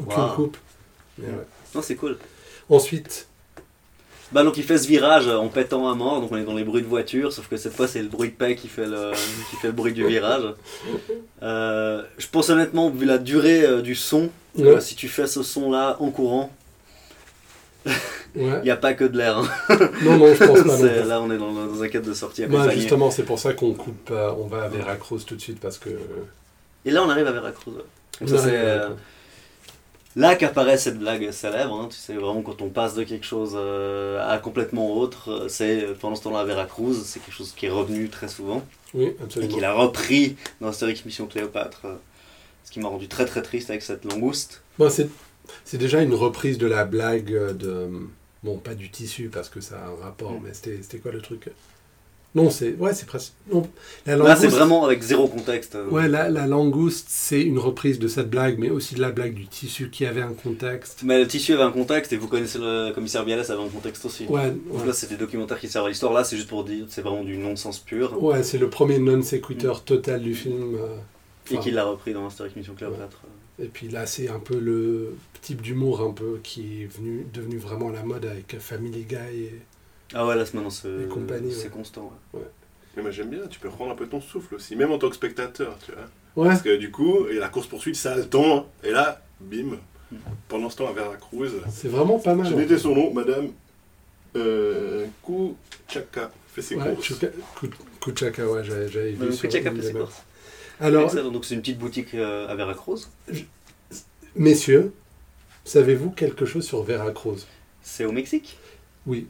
Aucune 0.00 0.22
Wow. 0.22 0.34
coupe. 0.34 0.56
Mais 1.18 1.26
ouais. 1.28 1.46
Non, 1.74 1.82
c'est 1.82 1.96
cool. 1.96 2.16
Ensuite, 2.68 3.26
Bah 4.30 4.44
donc 4.44 4.58
il 4.58 4.62
fait 4.62 4.76
ce 4.76 4.86
virage 4.86 5.26
en 5.26 5.48
pétant 5.48 5.88
à 5.90 5.94
mort, 5.94 6.20
donc 6.20 6.30
on 6.32 6.36
est 6.36 6.44
dans 6.44 6.54
les 6.54 6.62
bruits 6.62 6.82
de 6.82 6.86
voiture, 6.86 7.32
sauf 7.32 7.48
que 7.48 7.56
cette 7.56 7.72
fois 7.72 7.88
c'est 7.88 8.02
le 8.02 8.08
bruit 8.08 8.28
de 8.28 8.34
paix 8.34 8.56
qui 8.56 8.68
fait 8.68 8.84
le, 8.84 9.12
qui 9.48 9.56
fait 9.56 9.68
le 9.68 9.72
bruit 9.72 9.94
du 9.94 10.06
virage. 10.06 10.52
Euh, 11.42 12.02
je 12.18 12.26
pense 12.26 12.50
honnêtement, 12.50 12.90
vu 12.90 13.06
la 13.06 13.18
durée 13.18 13.64
euh, 13.64 13.80
du 13.80 13.94
son, 13.94 14.28
Ouais. 14.56 14.66
euh, 14.68 14.80
si 14.80 14.96
tu 14.96 15.08
fais 15.08 15.26
ce 15.28 15.42
son 15.42 15.70
là 15.70 15.96
en 16.00 16.10
courant, 16.10 16.50
ouais. 18.36 18.58
il 18.58 18.62
n'y 18.64 18.70
a 18.70 18.76
pas 18.76 18.94
que 18.94 19.04
de 19.04 19.16
l'air. 19.18 19.38
hein. 19.38 19.48
Non, 20.02 20.16
non, 20.18 20.34
je 20.34 20.44
pense 20.44 20.62
pas. 20.62 20.76
non 20.78 21.04
là 21.06 21.20
on 21.20 21.30
est 21.30 21.38
dans, 21.38 21.52
dans 21.52 21.82
un 21.82 21.88
cadre 21.88 22.06
de 22.08 22.14
sortie 22.14 22.46
Bah, 22.46 22.68
justement, 22.70 23.10
c'est 23.10 23.24
pour 23.24 23.38
ça 23.38 23.52
qu'on 23.54 23.72
coupe, 23.74 24.10
euh, 24.10 24.32
on 24.38 24.46
va 24.46 24.64
à 24.64 24.68
Veracruz 24.68 25.20
tout 25.26 25.34
de 25.36 25.40
suite, 25.40 25.60
parce 25.60 25.78
que... 25.78 25.90
Et 26.84 26.90
là 26.90 27.02
on 27.02 27.08
arrive 27.10 27.26
à 27.26 27.32
Veracruz. 27.32 27.72
Donc 28.20 28.28
ça, 28.28 28.46
euh, 28.46 28.90
là 30.16 30.34
qu'apparaît 30.36 30.78
cette 30.78 30.98
blague 30.98 31.30
célèbre. 31.30 31.74
hein. 31.80 31.88
tu 31.90 31.96
sais, 31.96 32.14
vraiment, 32.14 32.42
quand 32.42 32.62
on 32.62 32.68
passe 32.68 32.94
de 32.94 33.04
quelque 33.04 33.26
chose 33.26 33.52
euh, 33.56 34.20
à 34.28 34.38
complètement 34.38 34.96
autre, 34.96 35.30
euh, 35.30 35.48
c'est 35.48 35.84
euh, 35.84 35.94
pendant 35.98 36.16
ce 36.16 36.22
temps-là 36.24 36.40
à 36.40 36.44
Veracruz, 36.44 36.94
c'est 37.04 37.20
quelque 37.20 37.34
chose 37.34 37.52
qui 37.56 37.66
est 37.66 37.70
revenu 37.70 38.08
très 38.08 38.28
souvent 38.28 38.64
Oui, 38.94 39.04
et 39.06 39.16
absolument. 39.22 39.54
qu'il 39.54 39.64
a 39.64 39.72
repris 39.72 40.36
dans 40.60 40.68
Astérix 40.68 41.04
Mission 41.04 41.26
Cléopâtre. 41.26 41.82
euh, 41.84 41.94
ce 42.64 42.70
qui 42.72 42.80
m'a 42.80 42.88
rendu 42.88 43.08
très 43.08 43.24
très 43.24 43.40
triste 43.40 43.70
avec 43.70 43.80
cette 43.82 44.04
langouste. 44.04 44.60
C'est, 44.90 45.08
c'est 45.64 45.78
déjà 45.78 46.02
une 46.02 46.14
reprise 46.14 46.58
de 46.58 46.66
la 46.66 46.84
blague 46.84 47.32
de. 47.56 47.88
Bon, 48.44 48.56
pas 48.58 48.74
du 48.74 48.88
tissu 48.90 49.30
parce 49.32 49.48
que 49.48 49.60
ça 49.60 49.78
a 49.78 49.88
un 49.88 50.04
rapport, 50.04 50.32
Mm. 50.32 50.40
mais 50.44 50.50
c'était, 50.52 50.98
quoi 50.98 51.10
le 51.12 51.20
truc? 51.20 51.48
Non, 52.34 52.50
c'est. 52.50 52.74
Ouais, 52.74 52.92
c'est 52.92 53.06
presque. 53.06 53.32
Non, 53.50 53.66
la 54.06 54.14
Là, 54.16 54.36
c'est 54.36 54.42
langouste- 54.46 54.56
vraiment 54.58 54.84
avec 54.84 55.02
zéro 55.02 55.26
contexte. 55.28 55.74
euh. 55.74 55.88
Ouais, 55.88 56.06
la, 56.08 56.28
la 56.28 56.46
langouste, 56.46 57.06
c'est 57.08 57.40
une 57.40 57.58
reprise 57.58 57.98
de 57.98 58.06
cette 58.06 58.28
blague, 58.28 58.58
mais 58.58 58.68
aussi 58.68 58.94
de 58.94 59.00
la 59.00 59.10
blague 59.10 59.32
du 59.32 59.46
tissu 59.48 59.88
qui 59.90 60.04
avait 60.04 60.20
un 60.20 60.34
contexte. 60.34 61.00
Mais 61.04 61.18
le 61.18 61.26
tissu 61.26 61.54
avait 61.54 61.62
un 61.62 61.72
contexte 61.72 62.12
et 62.12 62.16
vous 62.18 62.28
connaissez 62.28 62.58
le 62.58 62.92
commissaire 62.92 63.24
Bialès 63.24 63.48
avait 63.48 63.62
un 63.62 63.68
contexte 63.68 64.04
aussi. 64.04 64.26
Ouais, 64.26 64.50
Donc 64.50 64.80
ouais. 64.82 64.86
là, 64.86 64.92
c'est 64.92 65.08
des 65.08 65.16
documentaires 65.16 65.58
qui 65.58 65.68
servent 65.68 65.86
à 65.86 65.88
l'histoire. 65.88 66.12
Là, 66.12 66.22
c'est 66.22 66.36
juste 66.36 66.50
pour 66.50 66.64
dire, 66.64 66.84
c'est 66.90 67.00
vraiment 67.02 67.24
du 67.24 67.38
non-sens 67.38 67.78
pur. 67.78 68.22
Ouais, 68.22 68.42
c'est 68.42 68.58
le 68.58 68.68
premier 68.68 68.98
non-sequitur 68.98 69.82
total 69.82 70.20
du 70.20 70.34
film. 70.34 70.76
euh, 70.76 70.96
Et 71.50 71.58
qu'il 71.58 71.74
l'a 71.74 71.84
repris 71.86 72.12
dans 72.12 72.26
Astérix 72.26 72.54
Mission 72.54 72.74
Cléopâtre. 72.74 73.22
Et 73.60 73.66
puis 73.66 73.88
là, 73.88 74.06
c'est 74.06 74.28
un 74.28 74.38
peu 74.38 74.58
le 74.58 75.16
type 75.42 75.62
d'humour 75.62 76.00
un 76.00 76.12
peu 76.12 76.38
qui 76.42 76.82
est 76.82 76.86
venu, 76.86 77.26
devenu 77.32 77.58
vraiment 77.58 77.90
la 77.90 78.02
mode 78.02 78.24
avec 78.24 78.56
Family 78.58 79.04
Guy. 79.04 79.16
Et... 79.16 79.60
Ah 80.14 80.26
ouais, 80.26 80.36
là, 80.36 80.44
maintenant, 80.54 80.70
c'est 80.70 80.88
ouais. 80.88 81.70
constant. 81.72 82.12
ouais. 82.32 82.40
Mais 82.96 83.02
moi 83.02 83.12
j'aime 83.12 83.30
bien, 83.30 83.46
tu 83.48 83.60
peux 83.60 83.68
reprendre 83.68 83.92
un 83.92 83.94
peu 83.94 84.06
ton 84.06 84.20
souffle 84.20 84.56
aussi, 84.56 84.74
même 84.74 84.90
en 84.90 84.98
tant 84.98 85.08
que 85.08 85.14
spectateur, 85.14 85.78
tu 85.86 85.92
vois. 85.92 86.02
Ouais, 86.34 86.48
Parce 86.50 86.62
que 86.62 86.76
du 86.76 86.90
coup, 86.90 87.28
et 87.28 87.34
la 87.34 87.48
course-poursuite, 87.48 87.94
ça 87.94 88.12
a 88.14 88.16
le 88.16 88.28
temps, 88.28 88.68
et 88.82 88.90
là, 88.90 89.22
bim, 89.40 89.76
pendant 90.48 90.68
ce 90.68 90.78
temps 90.78 90.88
à 90.88 90.92
Veracruz, 90.92 91.50
c'est 91.70 91.88
vraiment 91.88 92.18
pas 92.18 92.34
mal. 92.34 92.46
j'ai 92.46 92.54
en 92.54 92.58
noté 92.58 92.76
son 92.76 92.94
nom, 92.94 93.12
Madame 93.12 93.50
euh, 94.36 95.06
Kouchaka, 95.22 96.30
fait 96.48 96.62
ses 96.62 96.74
Ouais, 96.76 96.94
courses. 96.94 97.14
Kuchaka, 98.00 98.48
ouais, 98.48 98.64
j'avais, 98.64 99.12
vu 99.12 99.32
sur 99.32 99.48
Kuchaka 99.48 99.70
fait 99.72 99.82
ses 99.82 99.92
courses. 99.92 100.22
Alors, 100.80 101.04
Excellent. 101.04 101.30
Donc 101.30 101.44
c'est 101.44 101.54
une 101.54 101.60
petite 101.60 101.78
boutique 101.78 102.14
euh, 102.14 102.48
à 102.48 102.54
Veracruz. 102.54 103.08
messieurs, 104.36 104.92
savez-vous 105.64 106.10
quelque 106.10 106.44
chose 106.44 106.66
sur 106.66 106.82
Veracruz? 106.82 107.46
C'est 107.82 108.04
au 108.04 108.12
Mexique? 108.12 108.58
Oui. 109.06 109.26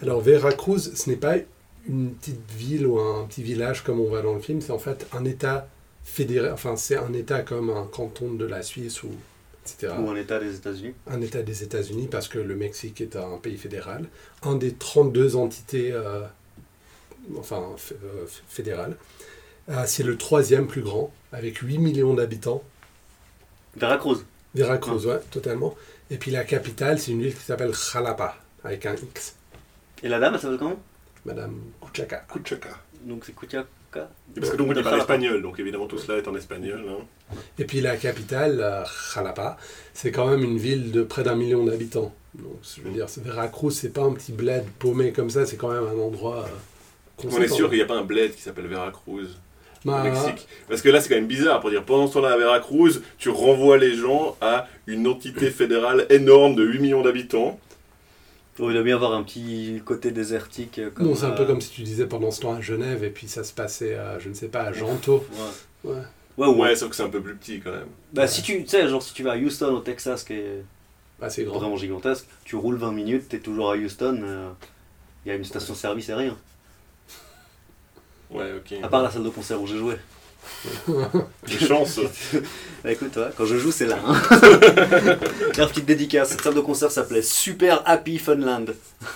Alors, 0.00 0.20
Veracruz, 0.20 0.94
ce 0.94 1.10
n'est 1.10 1.16
pas 1.16 1.36
une 1.86 2.12
petite 2.14 2.50
ville 2.52 2.86
ou 2.86 3.00
un 3.00 3.24
petit 3.24 3.42
village 3.42 3.82
comme 3.82 4.00
on 4.00 4.08
voit 4.08 4.22
dans 4.22 4.34
le 4.34 4.40
film, 4.40 4.60
c'est 4.60 4.72
en 4.72 4.78
fait 4.78 5.06
un 5.12 5.24
État 5.24 5.68
fédéré, 6.04 6.50
enfin, 6.50 6.76
c'est 6.76 6.96
un 6.96 7.12
État 7.12 7.42
comme 7.42 7.70
un 7.70 7.86
canton 7.86 8.34
de 8.34 8.44
la 8.44 8.62
Suisse 8.62 9.02
ou 9.02 9.10
etc. 9.64 9.92
Ou 9.98 10.08
en 10.08 10.16
État 10.16 10.38
des 10.38 10.56
États-Unis. 10.56 10.94
un 11.06 11.20
État 11.20 11.42
des 11.42 11.62
États-Unis 11.62 12.08
parce 12.10 12.28
que 12.28 12.38
le 12.38 12.54
Mexique 12.54 13.00
est 13.00 13.16
un 13.16 13.38
pays 13.38 13.56
fédéral, 13.56 14.06
un 14.42 14.56
des 14.56 14.74
32 14.74 15.36
entités 15.36 15.92
euh, 15.92 16.22
enfin, 17.38 17.62
euh, 17.92 18.26
fédérales. 18.48 18.96
Euh, 19.68 19.84
c'est 19.86 20.02
le 20.02 20.16
troisième 20.16 20.66
plus 20.66 20.82
grand, 20.82 21.12
avec 21.32 21.58
8 21.58 21.78
millions 21.78 22.14
d'habitants. 22.14 22.62
Veracruz. 23.76 24.24
Veracruz, 24.54 25.06
ouais, 25.06 25.20
totalement. 25.30 25.74
Et 26.10 26.18
puis 26.18 26.30
la 26.30 26.44
capitale, 26.44 26.98
c'est 26.98 27.12
une 27.12 27.22
ville 27.22 27.34
qui 27.34 27.42
s'appelle 27.44 27.72
Jalapa, 27.74 28.36
avec 28.64 28.84
un 28.86 28.94
X. 28.96 29.36
Et 30.02 30.08
la 30.08 30.18
dame, 30.18 30.34
elle 30.34 30.40
s'appelle 30.40 30.58
comment? 30.58 30.80
Madame 31.24 31.54
Kuchaka. 31.80 32.24
Kouchaka. 32.28 32.70
Donc 33.04 33.24
c'est 33.24 33.34
Kuchaka. 33.34 33.66
Et 34.36 34.40
parce 34.40 34.50
que 34.52 34.56
donc 34.56 34.68
on 34.68 34.70
De 34.72 34.76
dit 34.78 34.82
parle 34.82 34.96
Jalapa. 34.96 35.14
espagnol, 35.14 35.42
donc 35.42 35.58
évidemment 35.60 35.86
tout 35.86 35.98
cela 35.98 36.18
est 36.18 36.26
en 36.26 36.34
espagnol. 36.34 36.82
Hein. 36.88 37.36
Et 37.58 37.64
puis 37.64 37.80
la 37.80 37.96
capitale, 37.96 38.60
euh, 38.60 38.82
Jalapa, 39.14 39.56
c'est 39.94 40.10
quand 40.10 40.26
même 40.28 40.42
une 40.42 40.58
ville 40.58 40.90
de 40.92 41.02
près 41.02 41.22
d'un 41.22 41.36
million 41.36 41.64
d'habitants. 41.64 42.12
Donc, 42.34 42.56
je 42.76 42.80
veux 42.82 42.90
dire, 42.90 43.08
c'est- 43.08 43.22
Veracruz, 43.22 43.70
c'est 43.72 43.90
pas 43.90 44.02
un 44.02 44.12
petit 44.14 44.32
bled 44.32 44.64
paumé 44.78 45.12
comme 45.12 45.30
ça, 45.30 45.44
c'est 45.46 45.56
quand 45.56 45.70
même 45.70 45.84
un 45.86 45.98
endroit. 46.02 46.46
euh, 46.46 47.28
On 47.30 47.40
est 47.42 47.48
sûr 47.48 47.68
qu'il 47.68 47.76
n'y 47.78 47.84
a 47.84 47.86
pas 47.86 47.98
un 47.98 48.04
bled 48.04 48.34
qui 48.34 48.40
s'appelle 48.42 48.66
Veracruz 48.66 49.28
au 49.84 49.88
Bah, 49.90 50.02
Mexique. 50.02 50.46
Parce 50.68 50.82
que 50.82 50.88
là 50.88 51.00
c'est 51.00 51.08
quand 51.08 51.14
même 51.16 51.26
bizarre 51.26 51.60
pour 51.60 51.70
dire 51.70 51.84
pendant 51.84 52.06
ce 52.06 52.14
temps-là 52.14 52.32
à 52.32 52.36
Veracruz, 52.36 53.00
tu 53.18 53.28
renvoies 53.30 53.78
les 53.78 53.94
gens 53.94 54.36
à 54.40 54.68
une 54.86 55.06
entité 55.06 55.50
fédérale 55.50 56.06
énorme 56.10 56.54
de 56.54 56.64
8 56.64 56.78
millions 56.80 57.02
d'habitants. 57.02 57.58
Oh, 58.58 58.68
il 58.68 58.74
doit 58.74 58.82
bien 58.82 58.96
avoir 58.96 59.14
un 59.14 59.22
petit 59.22 59.80
côté 59.84 60.10
désertique. 60.10 60.78
euh, 60.78 60.90
Comme, 60.90 61.06
Non, 61.06 61.14
c'est 61.14 61.24
un 61.24 61.30
peu 61.30 61.44
euh, 61.44 61.46
comme 61.46 61.60
si 61.62 61.70
tu 61.70 61.82
disais 61.82 62.06
pendant 62.06 62.30
ce 62.30 62.40
temps 62.42 62.54
à 62.54 62.60
Genève 62.60 63.02
et 63.02 63.08
puis 63.10 63.26
ça 63.26 63.44
se 63.44 63.52
passait 63.52 63.94
à, 63.94 64.18
je 64.18 64.28
ne 64.28 64.34
sais 64.34 64.48
pas, 64.48 64.62
à 64.64 64.72
Gento. 64.72 65.24
Ouais. 65.84 65.90
Ouais. 65.90 65.96
Ouais, 66.38 66.46
ouais. 66.46 66.54
Ouais, 66.54 66.76
sauf 66.76 66.90
que 66.90 66.96
c'est 66.96 67.02
un 67.02 67.08
peu 67.08 67.20
plus 67.22 67.34
petit 67.34 67.60
quand 67.60 67.70
même. 67.72 67.88
Bah, 68.12 68.26
si 68.26 68.42
tu 68.42 68.62
tu 68.62 68.68
sais, 68.68 68.88
genre, 68.88 69.02
si 69.02 69.14
tu 69.14 69.22
vas 69.22 69.32
à 69.32 69.36
Houston, 69.38 69.74
au 69.74 69.80
Texas, 69.80 70.22
qui 70.22 70.34
est 70.34 70.62
Bah, 71.18 71.30
c'est 71.30 71.44
vraiment 71.44 71.76
gigantesque, 71.76 72.26
tu 72.44 72.56
roules 72.56 72.76
20 72.76 72.92
minutes, 72.92 73.28
t'es 73.30 73.38
toujours 73.38 73.70
à 73.72 73.76
Houston, 73.76 74.20
euh, 74.22 74.48
il 75.24 75.28
y 75.30 75.32
a 75.32 75.34
une 75.34 75.44
station-service 75.44 76.08
et 76.10 76.14
rien. 76.14 76.36
Ouais, 78.34 78.52
ok. 78.56 78.78
À 78.82 78.88
part 78.88 79.02
la 79.02 79.10
salle 79.10 79.24
de 79.24 79.28
concert 79.30 79.60
où 79.60 79.66
j'ai 79.66 79.78
joué. 79.78 79.94
J'ai 81.46 81.58
chance. 81.66 82.00
Bah 82.84 82.90
écoute, 82.90 83.14
ouais, 83.16 83.28
quand 83.36 83.44
je 83.44 83.56
joue, 83.58 83.70
c'est 83.70 83.86
là. 83.86 83.96
Hein. 84.04 84.14
Tiens, 85.52 85.68
petite 85.68 85.84
dédicace. 85.84 86.30
Cette 86.30 86.40
salle 86.40 86.54
de 86.54 86.60
concert 86.60 86.90
s'appelait 86.90 87.22
Super 87.22 87.80
Happy 87.86 88.18
Funland. 88.18 88.64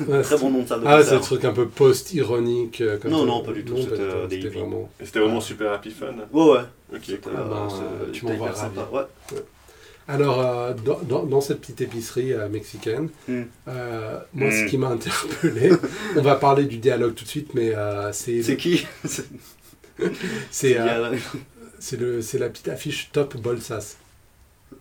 Ouais, 0.06 0.22
Très 0.22 0.36
c'est- 0.36 0.40
bon 0.40 0.50
nom 0.50 0.62
de 0.62 0.68
salle 0.68 0.82
de 0.82 0.86
Ah, 0.86 0.98
c'est 0.98 1.02
concert. 1.02 1.18
le 1.18 1.24
truc 1.24 1.44
un 1.46 1.52
peu 1.52 1.66
post-ironique. 1.66 2.80
euh, 2.80 2.96
comme 2.98 3.10
Non, 3.10 3.20
ça. 3.20 3.26
non, 3.26 3.42
pas 3.42 3.50
du 3.52 3.64
tout, 3.64 3.76
c'était, 3.76 3.96
euh, 3.98 4.26
des 4.28 4.48
vraiment. 4.48 4.88
Et 5.00 5.04
C'était 5.06 5.18
vraiment 5.18 5.40
super 5.40 5.72
happy 5.72 5.90
fun. 5.90 6.06
Ouais, 6.32 6.44
ouais. 6.52 6.60
Ok. 6.94 7.02
Ah 7.26 7.28
ben, 7.50 7.68
c'est- 7.70 8.12
tu 8.12 8.24
m'envoies 8.24 8.50
ravi. 8.52 8.78
Ouais. 8.92 9.38
Alors, 10.08 10.40
euh, 10.40 10.72
dans, 10.72 11.00
dans- 11.00 11.24
dans 11.24 11.40
cette 11.40 11.60
petite 11.60 11.80
épicerie 11.80 12.32
euh, 12.32 12.48
mexicaine, 12.48 13.08
Hmm. 13.26 13.42
euh, 13.68 14.20
moi, 14.34 14.50
ce 14.52 14.64
Hmm. 14.64 14.66
qui 14.68 14.78
m'a 14.78 14.88
interpellé, 14.88 15.70
on 16.16 16.22
va 16.22 16.36
parler 16.36 16.64
du 16.64 16.78
dialogue 16.78 17.14
tout 17.14 17.24
de 17.24 17.28
suite, 17.28 17.54
mais 17.54 17.74
euh, 17.74 18.12
c'est 18.12 18.42
C'est 18.42 18.56
qui? 18.56 18.86
C'est- 19.04 19.24
c'est 20.50 20.78
euh, 20.78 21.16
la 22.38 22.48
petite 22.48 22.68
affiche 22.68 23.10
Top 23.12 23.36
Bolsas. 23.36 23.96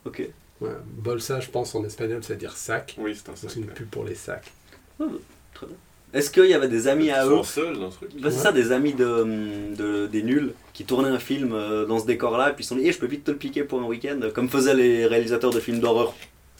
Ok. 0.06 0.28
Ouais, 0.62 0.70
bolsa, 0.86 1.40
je 1.42 1.50
pense 1.50 1.76
en 1.76 1.84
espagnol, 1.84 2.24
ça 2.24 2.34
veut 2.34 2.40
dire 2.40 2.56
sac. 2.56 2.96
Oui, 2.98 3.14
c'est 3.16 3.30
un 3.32 3.36
sac. 3.36 3.50
C'est 3.52 3.60
une 3.60 3.66
pub 3.68 3.88
pour 3.90 4.06
les 4.06 4.16
sacs. 4.16 4.52
Est-ce 6.16 6.32
qu'il 6.32 6.46
y 6.46 6.54
avait 6.54 6.68
des 6.70 6.88
amis 6.88 7.12
à 7.12 7.24
Ils 7.24 7.28
eux 7.28 7.36
sont 7.38 7.44
seuls 7.44 7.78
dans 7.80 7.92
ce 7.92 7.98
truc. 7.98 8.10
Bah, 8.20 8.30
c'est 8.32 8.38
Ouais. 8.38 8.42
ça, 8.44 8.52
des 8.52 8.72
amis 8.72 8.94
de, 8.94 9.76
de- 9.78 10.08
des 10.08 10.24
nuls 10.24 10.54
qui 10.74 10.86
tournaient 10.86 11.10
un 11.10 11.20
film 11.20 11.52
euh, 11.54 11.86
dans 11.86 12.00
ce 12.00 12.06
décor-là, 12.08 12.50
et 12.50 12.54
puis 12.54 12.64
ils 12.64 12.68
se 12.68 12.70
sont 12.70 12.80
dit, 12.80 12.88
Eh, 12.88 12.92
je 12.94 12.98
peux 13.00 13.06
vite 13.06 13.26
te 13.26 13.32
le 13.32 13.38
piquer 13.38 13.64
pour 13.64 13.80
un 13.82 13.86
week-end, 13.86 14.18
comme 14.34 14.50
faisaient 14.50 14.74
les 14.74 15.06
réalisateurs 15.06 15.52
de 15.52 15.60
films 15.60 15.80
d'horreur 15.80 16.14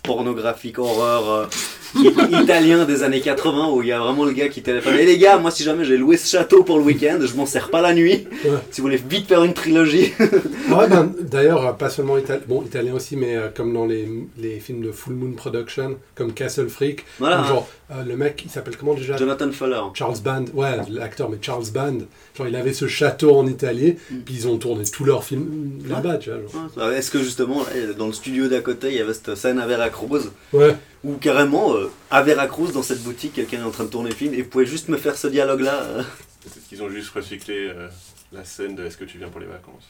pornographiques, 0.04 0.78
horreur 0.78 1.50
i- 2.04 2.44
italiens 2.44 2.86
des 2.86 3.04
années 3.04 3.22
80, 3.22 3.70
où 3.72 3.82
il 3.82 3.88
y 3.90 3.92
a 3.92 4.00
vraiment 4.00 4.26
le 4.26 4.32
gars 4.32 4.50
qui 4.50 4.62
téléphone. 4.62 4.96
Et 5.00 5.06
les 5.06 5.18
gars, 5.18 5.38
moi 5.38 5.52
si 5.52 5.64
jamais 5.64 5.86
j'ai 5.86 5.98
loué 5.98 6.18
ce 6.18 6.30
château 6.30 6.64
pour 6.64 6.78
le 6.78 6.84
week-end, 6.84 7.20
je 7.22 7.34
m'en 7.36 7.46
sers 7.46 7.70
pas 7.70 7.82
la 7.82 7.94
nuit. 7.94 8.28
Ouais. 8.44 8.52
Si 8.72 8.82
vous 8.82 8.88
voulez 8.88 9.02
vite 9.10 9.28
faire 9.28 9.44
une 9.44 9.54
trilogie. 9.54 10.14
Ouais, 10.68 10.88
ben, 10.90 11.14
D'ailleurs, 11.22 11.66
euh, 11.68 11.72
pas 11.74 11.90
seulement 11.92 12.18
italien, 12.18 12.42
bon, 12.48 12.64
italien 12.64 12.94
aussi, 12.96 13.16
mais 13.16 13.36
euh, 13.38 13.50
comme 13.56 13.72
dans 13.72 13.86
les, 13.86 14.10
les 14.38 14.60
films 14.60 14.82
de 14.82 14.92
Full 14.92 15.14
Moon 15.14 15.34
Production, 15.34 15.96
comme 16.16 16.34
Castle 16.34 16.70
Freak, 16.70 17.06
Voilà. 17.20 17.44
où 17.44 17.48
genre, 17.48 17.68
euh, 17.92 18.04
le 18.04 18.18
mec, 18.18 18.42
il 18.44 18.50
s'appelle 18.50 18.76
comment 18.76 18.96
déjà? 18.96 19.16
Jonathan 19.16 19.52
Fuller. 19.52 19.80
Charles 19.94 20.20
Band, 20.24 20.46
ouais, 20.56 20.72
l'acteur, 20.90 21.30
mais 21.30 21.38
Charles 21.40 21.70
Band, 21.72 22.00
genre 22.36 22.48
il 22.48 22.56
avait 22.56 22.74
ce 22.74 22.88
château 22.88 23.36
en 23.38 23.46
Italie, 23.48 23.96
Mm. 24.10 24.16
puis 24.26 24.34
ils 24.36 24.48
ont 24.48 24.58
tourné 24.58 24.84
tous 24.92 25.04
leurs 25.06 25.24
films 25.24 25.80
là-bas, 25.88 26.18
tu 26.18 26.32
vois. 26.32 26.88
Ouais. 26.88 26.98
Est-ce 26.98 27.12
que 27.12 27.20
justement, 27.20 27.64
dans 27.98 28.08
le 28.08 28.14
studio 28.14 28.48
d'à 28.48 28.60
côté, 28.62 28.88
il 28.90 28.96
y 28.96 29.00
avait 29.02 29.14
cette 29.14 29.36
scène 29.36 29.60
à 29.60 29.68
Veracruz, 29.68 30.32
Ouais, 30.52 30.76
où 31.06 31.18
carrément, 31.18 31.76
euh, 31.76 31.92
à 32.12 32.22
Veracruz, 32.24 32.72
dans 32.74 32.84
cette 32.84 33.04
boutique, 33.04 33.34
quelqu'un 33.34 33.60
est 33.60 33.64
en 33.64 33.72
train 33.72 33.84
de 33.86 33.90
tourner 33.90 34.10
le 34.10 34.16
film, 34.16 34.34
et 34.34 34.42
vous 34.42 34.50
pouvez 34.50 34.66
juste 34.66 34.90
me 34.90 34.98
faire 34.98 35.16
ce 35.16 35.28
dialogue-là. 35.28 35.84
euh. 35.84 36.04
Peut-être 36.44 36.68
qu'ils 36.68 36.82
ont 36.84 36.90
juste 36.90 37.10
recyclé 37.12 37.70
euh, 37.70 37.88
la 38.32 38.44
scène 38.44 38.76
de 38.76 38.84
Est-ce 38.86 38.98
que 38.98 39.06
tu 39.06 39.18
viens 39.18 39.30
pour 39.30 39.40
les 39.40 39.46
vacances? 39.48 39.88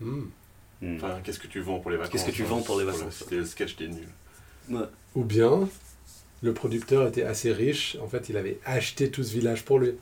Mm. 0.00 0.22
Enfin, 0.96 1.20
qu'est-ce 1.24 1.38
que 1.38 1.46
tu 1.46 1.60
vends 1.60 1.78
pour 1.80 1.90
les 1.90 1.96
vacances? 1.96 2.12
Qu'est-ce 2.12 2.26
que 2.26 2.30
tu 2.30 2.42
hein, 2.42 2.46
vends 2.48 2.62
pour 2.62 2.78
les 2.78 2.84
le- 2.84 2.90
vacances 2.92 3.16
C'était 3.20 3.36
le 3.36 3.44
sketch 3.44 3.76
des 3.76 3.88
nuls. 3.88 4.08
Ouais. 4.70 4.86
Ou 5.14 5.24
bien, 5.24 5.68
le 6.42 6.52
producteur 6.54 7.06
était 7.06 7.22
assez 7.22 7.52
riche, 7.52 7.96
en 8.02 8.08
fait, 8.08 8.28
il 8.28 8.36
avait 8.36 8.58
acheté 8.64 9.10
tout 9.10 9.22
ce 9.22 9.32
village 9.32 9.64
pour 9.64 9.78
lui. 9.78 9.92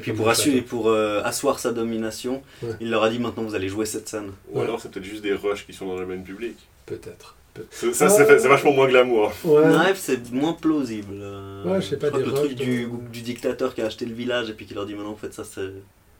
Puis 0.00 0.12
pour, 0.12 0.28
assurer, 0.28 0.56
château. 0.56 0.68
pour 0.68 0.88
euh, 0.88 1.20
asseoir 1.24 1.58
sa 1.58 1.72
domination, 1.72 2.42
Ouais. 2.62 2.70
il 2.80 2.90
leur 2.90 3.02
a 3.02 3.10
dit 3.10 3.18
maintenant 3.18 3.42
vous 3.42 3.54
allez 3.54 3.68
jouer 3.68 3.86
cette 3.86 4.08
scène. 4.08 4.30
Ou 4.50 4.58
Ouais. 4.58 4.64
alors 4.64 4.80
c'est 4.80 4.90
peut-être 4.90 5.04
juste 5.04 5.22
des 5.22 5.32
rushs 5.34 5.66
qui 5.66 5.72
sont 5.72 5.86
dans 5.86 5.94
le 5.94 6.00
domaine 6.00 6.22
public. 6.24 6.56
Peut-être. 6.86 7.36
Peut- 7.54 7.66
Ça, 7.70 7.92
ça, 7.92 8.08
c'est 8.08 8.38
c'est 8.38 8.48
vachement 8.48 8.72
moins 8.72 8.88
glamour. 8.88 9.30
Ouais. 9.44 9.68
Bref, 9.68 9.98
c'est 10.00 10.32
moins 10.32 10.54
plausible. 10.54 11.18
euh, 11.20 11.64
Ouais, 11.64 11.80
je 11.82 11.88
sais 11.88 11.96
pas, 11.98 12.08
crois 12.08 12.20
des 12.20 12.24
que 12.24 12.30
le 12.30 12.34
truc 12.36 12.54
du, 12.54 12.88
du 13.12 13.20
dictateur 13.20 13.74
qui 13.74 13.82
a 13.82 13.86
acheté 13.86 14.06
le 14.06 14.14
village 14.14 14.48
et 14.48 14.54
puis 14.54 14.64
qui 14.64 14.72
leur 14.74 14.86
dit 14.86 14.94
maintenant 14.94 15.12
en 15.12 15.16
fait 15.16 15.34
ça 15.34 15.44
c'est. 15.44 15.60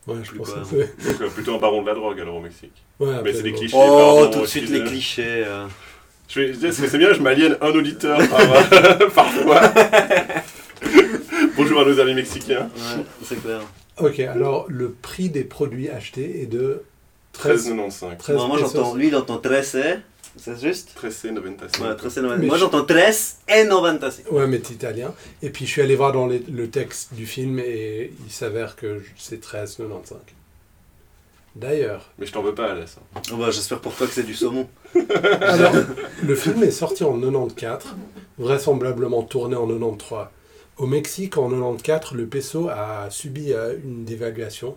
Ouais, 0.06 0.16
je 0.22 0.28
Plus 0.30 0.38
pense 0.38 0.48
que 0.50 0.54
cohérent. 0.54 0.86
c'est. 0.98 1.12
Donc 1.12 1.20
euh, 1.22 1.28
plutôt 1.30 1.54
un 1.54 1.58
baron 1.58 1.80
de 1.82 1.86
la 1.86 1.94
drogue 1.94 2.20
alors 2.20 2.36
au 2.36 2.40
Mexique. 2.40 2.72
Ouais, 3.00 3.14
Mais 3.24 3.32
c'est 3.32 3.42
des 3.44 3.52
clichés. 3.52 3.74
Oh, 3.78 4.18
pardon, 4.20 4.30
tout 4.30 4.40
de 4.42 4.46
suite 4.46 4.68
les 4.68 4.84
clichés. 4.84 5.44
euh. 5.46 5.66
Je 6.28 6.40
vais- 6.40 6.52
je- 6.54 6.70
C'est 6.72 6.88
c'est 6.88 6.98
bien, 6.98 7.12
je 7.12 7.20
m'aliène 7.20 7.56
un 7.60 7.70
auditeur 7.70 8.18
par, 8.28 9.08
parfois. 9.14 9.60
Bonjour 11.56 11.80
à 11.80 11.84
nos 11.84 11.98
amis 12.00 12.14
mexicains. 12.14 12.68
Ouais, 12.76 13.04
c'est 13.24 13.40
clair. 13.40 13.60
Ok, 13.98 14.20
alors 14.20 14.66
le 14.68 14.90
prix 14.92 15.28
des 15.28 15.44
produits 15.44 15.88
achetés 15.90 16.42
est 16.42 16.46
de 16.46 16.82
13,95. 17.38 18.16
13 18.18 18.36
Bon, 18.36 18.48
moi 18.48 18.58
j'entends, 18.58 18.94
lui 18.94 19.08
il 19.08 19.16
entend 19.16 19.38
13, 19.38 19.78
c'est 20.38 20.60
juste? 20.60 20.90
13,95. 20.98 21.82
Ouais, 21.82 21.94
13 21.96 22.18
et 22.18 22.20
90. 22.20 22.40
Mais 22.40 22.46
Moi 22.46 22.56
je- 22.56 22.60
j'entends 22.60 22.84
13 22.84 23.36
et 23.48 23.64
90. 23.68 24.22
Ouais, 24.30 24.46
mais 24.46 24.60
c'est 24.64 24.72
italien. 24.74 25.12
Et 25.42 25.50
puis 25.50 25.66
je 25.66 25.70
suis 25.70 25.82
allé 25.82 25.94
voir 25.94 26.12
dans 26.12 26.26
les- 26.26 26.38
le 26.50 26.68
texte 26.70 27.12
du 27.14 27.26
film 27.26 27.58
et 27.58 28.12
il 28.26 28.32
s'avère 28.32 28.76
que 28.76 29.02
c'est 29.18 29.40
13,95. 29.40 30.16
D'ailleurs, 31.54 32.10
Mais 32.18 32.24
je 32.24 32.32
t'en 32.32 32.40
veux 32.42 32.54
pas, 32.54 32.72
Alès. 32.72 32.96
Oh, 33.30 33.36
bah, 33.36 33.50
J'espère 33.50 33.78
pour 33.80 33.94
toi 33.94 34.06
que 34.06 34.12
c'est 34.14 34.22
du 34.22 34.32
saumon. 34.34 34.66
alors, 35.42 35.74
le 36.22 36.34
film 36.34 36.62
est 36.62 36.70
sorti 36.70 37.04
en 37.04 37.12
94, 37.20 37.94
vraisemblablement 38.38 39.22
tourné 39.22 39.54
en 39.54 39.66
93. 39.66 40.28
Au 40.78 40.86
Mexique, 40.86 41.36
en 41.36 41.48
94, 41.50 42.12
le 42.14 42.26
peso 42.26 42.68
a 42.68 43.08
subi 43.10 43.52
euh, 43.52 43.76
une 43.84 44.04
dévaluation 44.04 44.76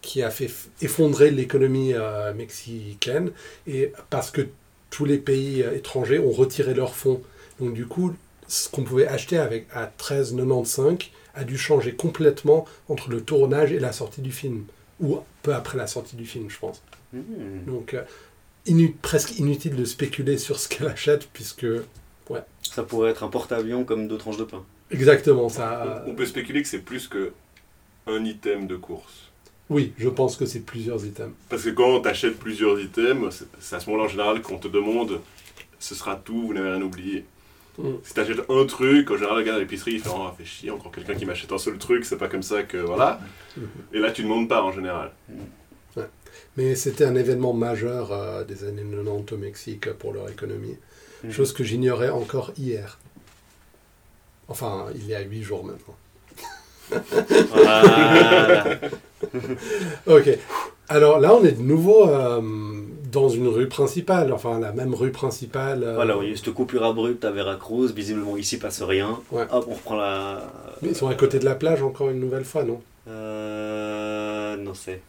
qui 0.00 0.22
a 0.22 0.30
fait 0.30 0.50
effondrer 0.80 1.30
l'économie 1.30 1.92
euh, 1.94 2.34
mexicaine 2.34 3.30
et 3.66 3.92
parce 4.10 4.30
que 4.32 4.42
tous 4.90 5.04
les 5.04 5.18
pays 5.18 5.62
euh, 5.62 5.76
étrangers 5.76 6.18
ont 6.18 6.32
retiré 6.32 6.74
leurs 6.74 6.94
fonds. 6.96 7.22
Donc 7.60 7.72
du 7.72 7.86
coup, 7.86 8.14
ce 8.48 8.68
qu'on 8.68 8.82
pouvait 8.82 9.06
acheter 9.06 9.38
avec 9.38 9.68
à 9.72 9.86
13,95 9.98 11.08
a 11.34 11.44
dû 11.44 11.56
changer 11.56 11.94
complètement 11.94 12.66
entre 12.88 13.08
le 13.08 13.22
tournage 13.22 13.72
et 13.72 13.78
la 13.78 13.92
sortie 13.92 14.20
du 14.22 14.32
film 14.32 14.64
ou 15.00 15.18
peu 15.42 15.54
après 15.54 15.78
la 15.78 15.86
sortie 15.86 16.16
du 16.16 16.26
film, 16.26 16.50
je 16.50 16.58
pense. 16.58 16.82
Hmm. 17.12 17.64
Donc 17.66 17.96
inu- 18.66 18.94
presque 19.00 19.38
inutile 19.38 19.76
de 19.76 19.84
spéculer 19.84 20.36
sur 20.36 20.58
ce 20.58 20.68
qu'elle 20.68 20.88
achète 20.88 21.28
puisque 21.32 21.66
Ça 22.62 22.82
pourrait 22.82 23.10
être 23.10 23.22
un 23.24 23.28
porte-avions 23.28 23.84
comme 23.84 24.08
deux 24.08 24.16
tranches 24.18 24.38
de 24.38 24.44
pain. 24.44 24.64
exactement 24.90 25.48
ça. 25.48 26.02
On, 26.06 26.10
on 26.10 26.14
peut 26.14 26.26
spéculer 26.26 26.62
que 26.62 26.68
c'est 26.68 26.78
plus 26.80 27.08
que 27.08 27.32
un 28.06 28.24
item 28.24 28.66
de 28.66 28.76
course. 28.76 29.30
Oui, 29.70 29.92
je 29.96 30.08
pense 30.08 30.36
que 30.36 30.44
c'est 30.46 30.60
plusieurs 30.60 31.04
items. 31.06 31.32
Parce 31.48 31.62
que 31.64 31.70
quand 31.70 32.00
tu 32.00 32.08
achètes 32.08 32.38
plusieurs 32.38 32.80
items, 32.80 33.44
c'est- 33.60 33.74
à 33.76 33.80
ce 33.80 33.88
moment-là 33.90 34.06
en 34.06 34.08
général 34.08 34.42
qu'on 34.42 34.58
te 34.58 34.68
demande 34.68 35.20
ce 35.78 35.94
sera 35.94 36.16
tout, 36.16 36.46
vous 36.48 36.54
n'avez 36.54 36.70
rien 36.70 36.82
oublié. 36.82 37.24
Mm. 37.78 37.88
Si 38.04 38.14
tu 38.14 38.20
achètes 38.20 38.50
un 38.50 38.66
truc, 38.66 39.10
en 39.10 39.16
général, 39.16 39.38
le 39.38 39.44
gars 39.44 39.54
à 39.56 39.58
l'épicerie, 39.58 39.94
il 39.94 40.00
fait 40.00 40.10
Oh, 40.14 40.28
fait 40.36 40.44
chier, 40.44 40.70
encore 40.70 40.92
quelqu'un 40.92 41.14
qui 41.14 41.24
m'achète 41.26 41.50
un 41.52 41.58
seul 41.58 41.76
truc, 41.78 42.04
c'est 42.04 42.18
pas 42.18 42.28
comme 42.28 42.42
ça 42.42 42.62
que. 42.62 42.76
Voilà. 42.76 43.18
Mhm. 43.56 43.66
Et 43.94 43.98
là, 43.98 44.12
tu 44.12 44.22
demandes 44.22 44.48
pas 44.48 44.62
en 44.62 44.72
général. 44.72 45.10
Mais 46.56 46.74
c'était 46.74 47.04
un 47.04 47.14
événement 47.16 47.52
majeur 47.54 48.12
euh, 48.12 48.44
des 48.44 48.64
années 48.64 48.82
90 48.84 49.32
au 49.32 49.38
Mexique 49.38 49.86
euh, 49.88 49.94
pour 49.94 50.12
leur 50.12 50.28
économie. 50.30 50.76
Mhm. 51.24 51.30
Chose 51.30 51.52
que 51.52 51.62
j'ignorais 51.64 52.10
encore 52.10 52.52
hier. 52.58 52.98
Enfin, 54.48 54.86
il 54.94 55.06
y 55.06 55.14
a 55.14 55.20
huit 55.20 55.42
jours 55.42 55.64
maintenant. 55.64 55.96
Voilà. 57.50 58.64
Ok. 60.06 60.36
Alors 60.88 61.20
là, 61.20 61.32
on 61.34 61.44
est 61.44 61.52
de 61.52 61.62
nouveau 61.62 62.08
euh, 62.08 62.40
dans 63.12 63.28
une 63.28 63.46
rue 63.46 63.68
principale, 63.68 64.32
enfin 64.32 64.58
la 64.58 64.72
même 64.72 64.94
rue 64.94 65.12
principale. 65.12 65.84
euh, 65.84 65.94
voilà, 65.94 66.16
il 66.20 66.26
y 66.26 66.30
a 66.30 66.32
eu 66.32 66.36
cette 66.36 66.52
coupure 66.52 66.84
abrupte 66.84 67.24
à 67.24 67.30
Veracruz. 67.30 67.92
Visiblement, 67.94 68.36
ici 68.36 68.58
passe 68.58 68.82
rien. 68.82 69.20
Ouais. 69.30 69.46
Hop, 69.52 69.66
on 69.68 69.74
reprend 69.74 69.96
la. 69.96 70.42
Mais 70.82 70.88
ils 70.88 70.96
sont 70.96 71.06
à 71.06 71.14
côté 71.14 71.38
de 71.38 71.44
la 71.44 71.54
plage 71.54 71.82
encore 71.82 72.10
une 72.10 72.18
nouvelle 72.18 72.44
fois, 72.44 72.64
non? 72.64 72.82
Euh. 73.08 74.56
Non, 74.56 74.74
c'est. 74.74 75.00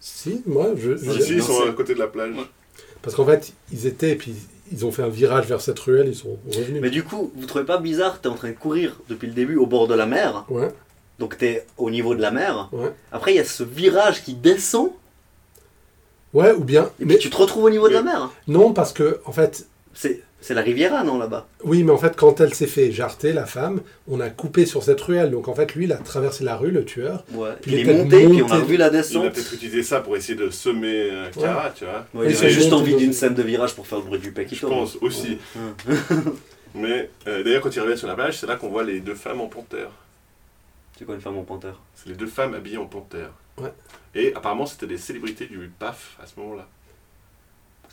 Si, 0.00 0.42
moi, 0.46 0.68
je. 0.76 0.96
je- 0.96 1.12
Si, 1.12 1.22
si, 1.22 1.32
ils 1.34 1.42
sont 1.42 1.68
à 1.68 1.72
côté 1.72 1.94
de 1.94 1.98
la 2.00 2.06
plage. 2.08 2.34
Parce 3.02 3.14
qu'en 3.14 3.26
fait, 3.26 3.52
ils 3.72 3.86
étaient, 3.86 4.12
et 4.12 4.16
puis 4.16 4.34
ils 4.72 4.84
ont 4.86 4.90
fait 4.92 5.02
un 5.02 5.08
virage 5.08 5.46
vers 5.46 5.60
cette 5.60 5.78
ruelle, 5.78 6.08
ils 6.08 6.14
sont 6.14 6.38
revenus. 6.52 6.80
Mais 6.82 6.90
du 6.90 7.02
coup, 7.04 7.32
vous 7.36 7.46
trouvez 7.46 7.64
pas 7.64 7.78
bizarre 7.78 8.20
T'es 8.20 8.28
en 8.28 8.34
train 8.34 8.50
de 8.50 8.54
courir 8.56 8.96
depuis 9.08 9.26
le 9.28 9.32
début 9.34 9.56
au 9.56 9.66
bord 9.66 9.86
de 9.88 9.94
la 9.94 10.06
mer. 10.06 10.44
Ouais, 10.48 10.68
Donc 11.18 11.38
t'es 11.38 11.66
au 11.78 11.90
niveau 11.90 12.14
de 12.14 12.20
la 12.22 12.30
mer. 12.30 12.68
ouais. 12.72 12.92
Après, 13.12 13.32
il 13.32 13.36
y 13.36 13.40
a 13.40 13.44
ce 13.44 13.62
virage 13.62 14.22
qui 14.24 14.34
descend. 14.34 14.90
Ouais, 16.34 16.52
ou 16.52 16.64
bien. 16.64 16.90
Et 17.00 17.04
Mais 17.04 17.14
puis 17.14 17.22
tu 17.24 17.30
te 17.30 17.36
retrouves 17.36 17.64
au 17.64 17.70
niveau 17.70 17.88
de 17.88 17.94
la 17.94 18.02
mer. 18.02 18.30
non, 18.48 18.72
parce 18.72 18.92
que, 18.92 19.20
en 19.24 19.32
fait, 19.32 19.66
C'est 19.94 20.22
c'est 20.46 20.54
la 20.54 20.62
Riviera, 20.62 21.02
non, 21.02 21.18
là-bas? 21.18 21.48
Oui, 21.64 21.82
mais 21.82 21.90
en 21.90 21.98
fait, 21.98 22.14
quand 22.16 22.40
elle 22.40 22.54
s'est 22.54 22.68
fait 22.68 22.92
jarter, 22.92 23.32
la 23.32 23.46
femme, 23.46 23.80
on 24.08 24.20
a 24.20 24.30
coupé 24.30 24.64
sur 24.64 24.82
cette 24.84 25.00
ruelle. 25.00 25.30
Donc 25.32 25.48
en 25.48 25.54
fait, 25.54 25.74
lui, 25.74 25.84
il 25.86 25.92
a 25.92 25.96
traversé 25.96 26.44
la 26.44 26.56
rue, 26.56 26.70
le 26.70 26.84
tueur. 26.84 27.24
Ouais. 27.32 27.50
Il 27.66 27.72
Il, 27.72 27.78
est 27.78 27.82
est 27.82 27.84
peut-être 27.84 27.98
monté, 28.04 28.28
puis 28.28 28.42
on 28.42 28.46
a 28.46 28.48
monté. 28.50 28.62
revu 28.62 28.76
la 28.76 28.84
Il 28.86 28.88
a 28.88 28.90
descente. 28.90 29.32
peut-être 29.32 29.52
utilisé 29.54 29.82
ça 29.82 30.00
pour 30.00 30.16
essayer 30.16 30.36
de 30.38 30.48
semer 30.50 31.10
euh, 31.10 31.30
Cara, 31.30 31.70
tu 31.74 31.84
vois. 31.84 32.06
Ouais, 32.14 32.30
il 32.30 32.36
avait 32.36 32.50
juste 32.50 32.70
monté 32.70 32.82
envie 32.82 32.96
d'une 32.96 33.12
scène 33.12 33.34
de 33.34 33.42
virage 33.42 33.74
pour 33.74 33.86
faire 33.86 33.98
le 33.98 34.04
bruit 34.04 34.20
du 34.20 34.30
pec 34.32 34.46
qui 34.46 34.54
Je 34.54 34.66
pense 34.66 34.96
aussi. 35.00 35.38
Ouais. 35.56 36.16
Mais 36.74 37.10
euh, 37.26 37.42
d'ailleurs, 37.42 37.62
quand 37.62 37.74
il 37.74 37.80
revient 37.80 37.98
sur 37.98 38.06
la 38.06 38.14
plage, 38.14 38.38
c'est 38.38 38.46
là 38.46 38.56
qu'on 38.56 38.68
voit 38.68 38.84
les 38.84 39.00
deux 39.00 39.14
femmes 39.14 39.40
en 39.40 39.46
panthère. 39.48 39.88
C'est 40.98 41.04
quoi 41.04 41.14
une 41.14 41.20
femme 41.20 41.36
en 41.38 41.42
panthère? 41.42 41.80
C'est 41.94 42.08
les 42.10 42.14
deux 42.14 42.26
femmes 42.26 42.54
habillées 42.54 42.76
en 42.78 42.86
panthère. 42.86 43.30
Ouais. 43.58 43.72
Et 44.14 44.32
apparemment, 44.34 44.66
c'était 44.66 44.86
des 44.86 44.98
célébrités 44.98 45.46
du 45.46 45.70
PAF 45.78 46.16
à 46.22 46.26
ce 46.26 46.38
moment-là. 46.40 46.68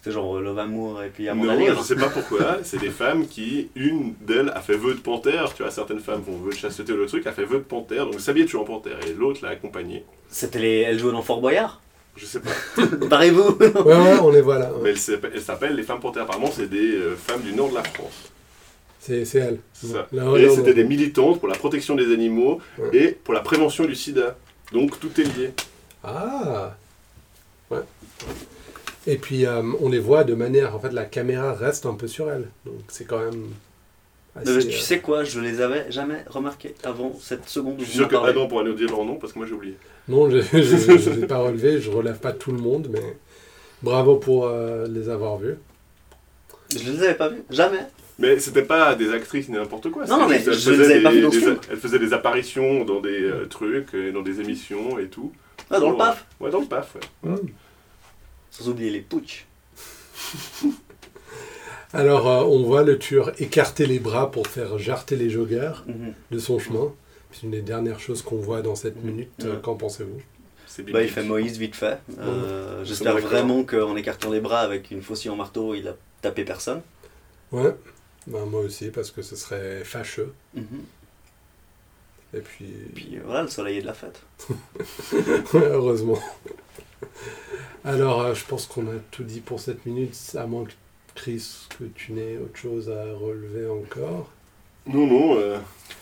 C'était 0.03 0.15
genre 0.15 0.35
euh, 0.35 0.41
Love 0.41 0.59
Amour 0.59 1.01
et 1.01 1.07
puis 1.07 1.25
Non, 1.27 1.31
Amanda 1.31 1.55
Lear. 1.55 1.77
je 1.77 1.81
sais 1.83 1.95
pas 1.95 2.09
pourquoi. 2.09 2.57
c'est 2.63 2.77
des 2.79 2.89
femmes 2.89 3.25
qui, 3.25 3.69
une 3.75 4.13
d'elles 4.19 4.51
a 4.53 4.59
fait 4.59 4.75
vœu 4.75 4.95
de 4.95 4.99
panthère. 4.99 5.53
Tu 5.53 5.63
vois, 5.63 5.71
certaines 5.71 6.01
femmes 6.01 6.21
font 6.25 6.35
vœu 6.35 6.49
de 6.51 6.55
chasteté 6.57 6.91
ou 6.91 6.97
le 6.97 7.05
truc, 7.05 7.25
a 7.25 7.31
fait 7.31 7.45
vœu 7.45 7.59
de 7.59 7.63
panthère. 7.63 8.05
Donc 8.07 8.19
s'habillait 8.19 8.45
toujours 8.45 8.63
en 8.63 8.65
panthère. 8.65 8.97
Et 9.07 9.13
l'autre 9.13 9.39
l'a 9.43 9.49
accompagnée. 9.51 10.03
C'était 10.27 10.59
les... 10.59 10.79
Elle 10.81 10.99
jouait 10.99 11.13
dans 11.13 11.21
Fort 11.21 11.39
Boyard? 11.39 11.79
Je 12.17 12.25
sais 12.25 12.41
pas. 12.41 12.51
Barrez-vous 13.07 13.55
Ouais, 13.59 13.67
ouais, 13.95 14.19
on 14.21 14.29
les 14.29 14.41
voit 14.41 14.59
là. 14.59 14.73
ouais. 14.73 14.79
Mais 14.83 14.89
elle 14.89 14.97
s'appelle 14.97 15.31
elle 15.35 15.41
s'appelle 15.41 15.75
les 15.75 15.83
femmes 15.83 16.01
panthères. 16.01 16.23
Apparemment, 16.23 16.51
c'est 16.53 16.69
des 16.69 16.95
euh, 16.95 17.15
femmes 17.15 17.41
du 17.41 17.53
nord 17.53 17.69
de 17.69 17.75
la 17.75 17.83
France. 17.83 18.23
C'est 18.99 19.23
c'est 19.23 19.39
elle. 19.39 19.59
C'est 19.71 19.87
Bon, 19.87 19.93
ça. 19.93 20.07
là, 20.11 20.37
Et 20.37 20.49
c'était 20.49 20.73
des 20.73 20.83
militantes 20.83 21.39
pour 21.39 21.47
la 21.47 21.55
protection 21.55 21.95
des 21.95 22.11
animaux 22.13 22.59
Ouais. 22.77 22.89
et 22.97 23.07
pour 23.13 23.33
la 23.33 23.39
prévention 23.39 23.85
du 23.85 23.95
sida. 23.95 24.35
Donc 24.73 24.99
tout 24.99 25.09
est 25.19 25.23
lié. 25.37 25.51
Ah 26.03 26.75
Ouais. 27.71 27.79
Et 29.07 29.17
puis 29.17 29.45
euh, 29.45 29.61
on 29.81 29.89
les 29.89 29.99
voit 29.99 30.23
de 30.23 30.33
manière. 30.33 30.75
En 30.75 30.79
fait, 30.79 30.91
la 30.91 31.05
caméra 31.05 31.53
reste 31.53 31.85
un 31.85 31.93
peu 31.93 32.07
sur 32.07 32.29
elle. 32.31 32.47
Donc 32.65 32.75
c'est 32.87 33.05
quand 33.05 33.19
même. 33.19 33.47
Mais 34.35 34.43
Tu 34.43 34.49
euh, 34.49 34.71
sais 34.71 34.99
quoi 34.99 35.23
Je 35.23 35.39
les 35.39 35.61
avais 35.61 35.91
jamais 35.91 36.23
remarqués 36.27 36.73
avant 36.83 37.13
cette 37.21 37.47
seconde 37.47 37.75
Je 37.79 37.83
suis 37.85 37.97
sûr 37.97 38.07
que 38.07 38.15
parlez. 38.15 38.31
Adam 38.31 38.47
pourra 38.47 38.63
nous 38.63 38.73
dire 38.73 38.89
leur 38.89 39.05
nom 39.05 39.15
parce 39.15 39.33
que 39.33 39.39
moi 39.39 39.47
j'ai 39.47 39.53
oublié. 39.53 39.75
Non, 40.07 40.29
je 40.29 40.37
ne 40.37 41.21
l'ai 41.21 41.27
pas 41.27 41.37
relevé. 41.37 41.79
Je 41.81 41.91
relève 41.91 42.17
pas 42.19 42.31
tout 42.31 42.51
le 42.51 42.57
monde, 42.59 42.87
mais 42.91 43.15
bravo 43.83 44.15
pour 44.15 44.47
euh, 44.47 44.87
les 44.87 45.09
avoir 45.09 45.37
vus. 45.37 45.55
Je 46.71 46.89
les 46.91 47.03
avais 47.03 47.13
pas 47.15 47.29
vus. 47.29 47.43
Jamais. 47.49 47.85
Mais 48.19 48.39
c'était 48.39 48.63
pas 48.63 48.95
des 48.95 49.11
actrices 49.11 49.49
ni 49.49 49.55
n'importe 49.55 49.89
quoi. 49.91 50.05
Non, 50.05 50.27
mais 50.27 50.39
je 50.39 50.49
elles 50.49 50.55
les 50.55 50.61
faisaient 50.61 50.83
avais 50.93 51.03
pas 51.03 51.09
des- 51.11 51.15
vues 51.17 51.21
dans 51.23 51.31
ce 51.31 51.35
des- 51.39 51.45
film. 51.45 51.57
Elles 51.71 51.77
faisaient 51.77 51.99
des 51.99 52.13
apparitions 52.13 52.85
dans 52.85 53.01
des 53.01 53.21
euh, 53.23 53.45
trucs, 53.47 53.93
et 53.93 54.11
dans 54.11 54.21
des 54.21 54.39
émissions 54.39 54.97
et 54.99 55.07
tout. 55.07 55.31
Ah, 55.69 55.79
dans 55.79 55.91
le 55.91 55.97
paf 55.97 56.25
Ouais, 56.39 56.49
dans 56.51 56.59
le 56.59 56.65
paf, 56.65 56.95
ouais. 56.95 57.29
Mm. 57.31 57.35
Sans 58.55 58.69
oublier 58.69 58.91
les 58.91 59.01
putsch. 59.01 59.45
Alors 61.93 62.27
euh, 62.27 62.43
on 62.43 62.63
voit 62.63 62.83
le 62.83 62.97
tueur 62.97 63.31
écarter 63.41 63.85
les 63.85 63.99
bras 63.99 64.31
pour 64.31 64.47
faire 64.47 64.77
jarter 64.77 65.15
les 65.15 65.29
joggeurs 65.29 65.83
Mhm. 65.87 66.13
de 66.31 66.39
son 66.39 66.59
chemin. 66.59 66.91
C'est 67.31 67.43
une 67.43 67.51
des 67.51 67.61
dernières 67.61 67.99
choses 67.99 68.21
qu'on 68.21 68.37
voit 68.37 68.61
dans 68.61 68.75
cette 68.75 69.03
minute. 69.03 69.31
Euh. 69.43 69.59
Qu'en 69.59 69.75
pensez-vous? 69.75 70.21
Bah, 70.91 71.01
il 71.03 71.09
fait 71.09 71.23
Moïse 71.23 71.57
vite 71.57 71.75
fait. 71.75 71.99
Euh, 72.19 72.83
J'espère 72.85 73.17
vraiment 73.19 73.63
qu'en 73.63 73.95
écartant 73.95 74.31
les 74.31 74.39
bras 74.39 74.61
avec 74.61 74.89
une 74.91 75.01
faucille 75.03 75.29
en 75.31 75.35
marteau, 75.35 75.75
il 75.75 75.87
a 75.87 75.95
tapé 76.21 76.43
personne. 76.45 76.81
Ouais. 77.51 77.75
Ben, 78.27 78.45
moi 78.45 78.61
aussi, 78.61 78.89
parce 78.89 79.11
que 79.11 79.21
ce 79.21 79.35
serait 79.35 79.83
fâcheux. 79.83 80.33
Mhm. 80.55 80.65
Et 82.35 82.39
puis, 82.39 82.65
Et 82.65 82.91
puis 82.95 83.19
voilà, 83.23 83.43
le 83.43 83.47
soleil 83.49 83.77
est 83.77 83.81
de 83.81 83.85
la 83.87 83.93
fête. 83.93 84.21
heureusement. 85.53 86.19
Alors, 87.85 88.21
euh, 88.21 88.33
je 88.33 88.45
pense 88.45 88.65
qu'on 88.65 88.83
a 88.87 88.95
tout 89.11 89.23
dit 89.23 89.41
pour 89.41 89.59
cette 89.59 89.85
minute, 89.85 90.15
à 90.37 90.45
moins 90.45 90.63
que 90.63 90.71
Chris, 91.15 91.67
que 91.77 91.83
tu 91.95 92.13
n'aies 92.13 92.37
autre 92.37 92.57
chose 92.57 92.89
à 92.89 93.03
relever 93.17 93.67
encore. 93.67 94.29
Non, 94.87 95.07
non, 95.07 95.37
euh, 95.37 95.57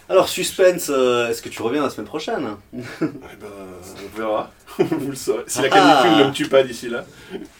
Alors, 0.09 0.27
suspense, 0.27 0.89
euh, 0.89 1.27
est-ce 1.29 1.41
que 1.41 1.49
tu 1.49 1.61
reviens 1.61 1.83
la 1.83 1.89
semaine 1.89 2.07
prochaine? 2.07 2.47
Eh 2.73 2.79
ben, 3.39 3.47
on 4.03 4.17
verra. 4.17 4.51
Vous 4.79 5.09
le 5.09 5.15
saurez. 5.15 5.43
Si 5.47 5.61
la 5.61 5.67
Ah. 5.71 6.01
canicule 6.03 6.23
ne 6.23 6.29
me 6.29 6.33
tue 6.33 6.47
pas 6.47 6.63
d'ici 6.63 6.89
là. 6.89 7.05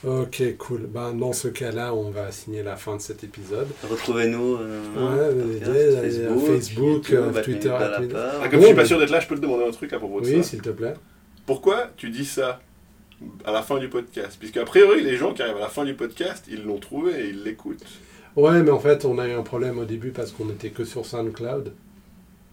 Ok, 0.05 0.41
cool. 0.57 0.81
Ben, 0.87 1.13
dans 1.13 1.33
ce 1.33 1.47
cas-là, 1.49 1.93
on 1.93 2.09
va 2.09 2.31
signer 2.31 2.63
la 2.63 2.75
fin 2.75 2.95
de 2.95 3.01
cet 3.01 3.23
épisode. 3.23 3.67
Retrouvez-nous 3.89 4.57
euh, 4.59 4.81
Ouais, 4.95 5.59
Facebook, 6.01 6.47
Facebook, 6.47 7.11
euh, 7.11 7.25
YouTube, 7.25 7.43
Twitter, 7.43 7.77
Twitter. 7.97 8.15
Ah, 8.41 8.47
comme 8.49 8.59
Bon, 8.59 8.61
je 8.61 8.65
suis 8.67 8.75
pas 8.75 8.85
sûr 8.85 8.99
d'être 8.99 9.09
là, 9.11 9.19
je 9.19 9.27
peux 9.27 9.35
te 9.35 9.41
demander 9.41 9.65
un 9.65 9.71
truc 9.71 9.93
à 9.93 9.99
propos 9.99 10.21
de 10.21 10.25
Oui, 10.25 10.37
ça. 10.37 10.49
s'il 10.49 10.61
te 10.61 10.69
plaît. 10.69 10.93
Pourquoi 11.45 11.89
tu 11.97 12.09
dis 12.09 12.25
ça? 12.25 12.59
À 13.45 13.51
la 13.51 13.61
fin 13.61 13.77
du 13.79 13.87
podcast 13.87 14.37
Puisque 14.39 14.57
a 14.57 14.65
priori, 14.65 15.03
les 15.03 15.17
gens 15.17 15.33
qui 15.33 15.41
arrivent 15.41 15.57
à 15.57 15.61
la 15.61 15.69
fin 15.69 15.85
du 15.85 15.93
podcast, 15.93 16.45
ils 16.49 16.63
l'ont 16.63 16.79
trouvé 16.79 17.13
et 17.19 17.29
ils 17.29 17.43
l'écoutent. 17.43 17.83
Ouais, 18.35 18.61
mais 18.63 18.71
en 18.71 18.79
fait, 18.79 19.03
on 19.05 19.19
a 19.19 19.27
eu 19.27 19.33
un 19.33 19.43
problème 19.43 19.77
au 19.79 19.85
début 19.85 20.11
parce 20.11 20.31
qu'on 20.31 20.45
n'était 20.45 20.69
que 20.69 20.85
sur 20.85 21.05
SoundCloud. 21.05 21.73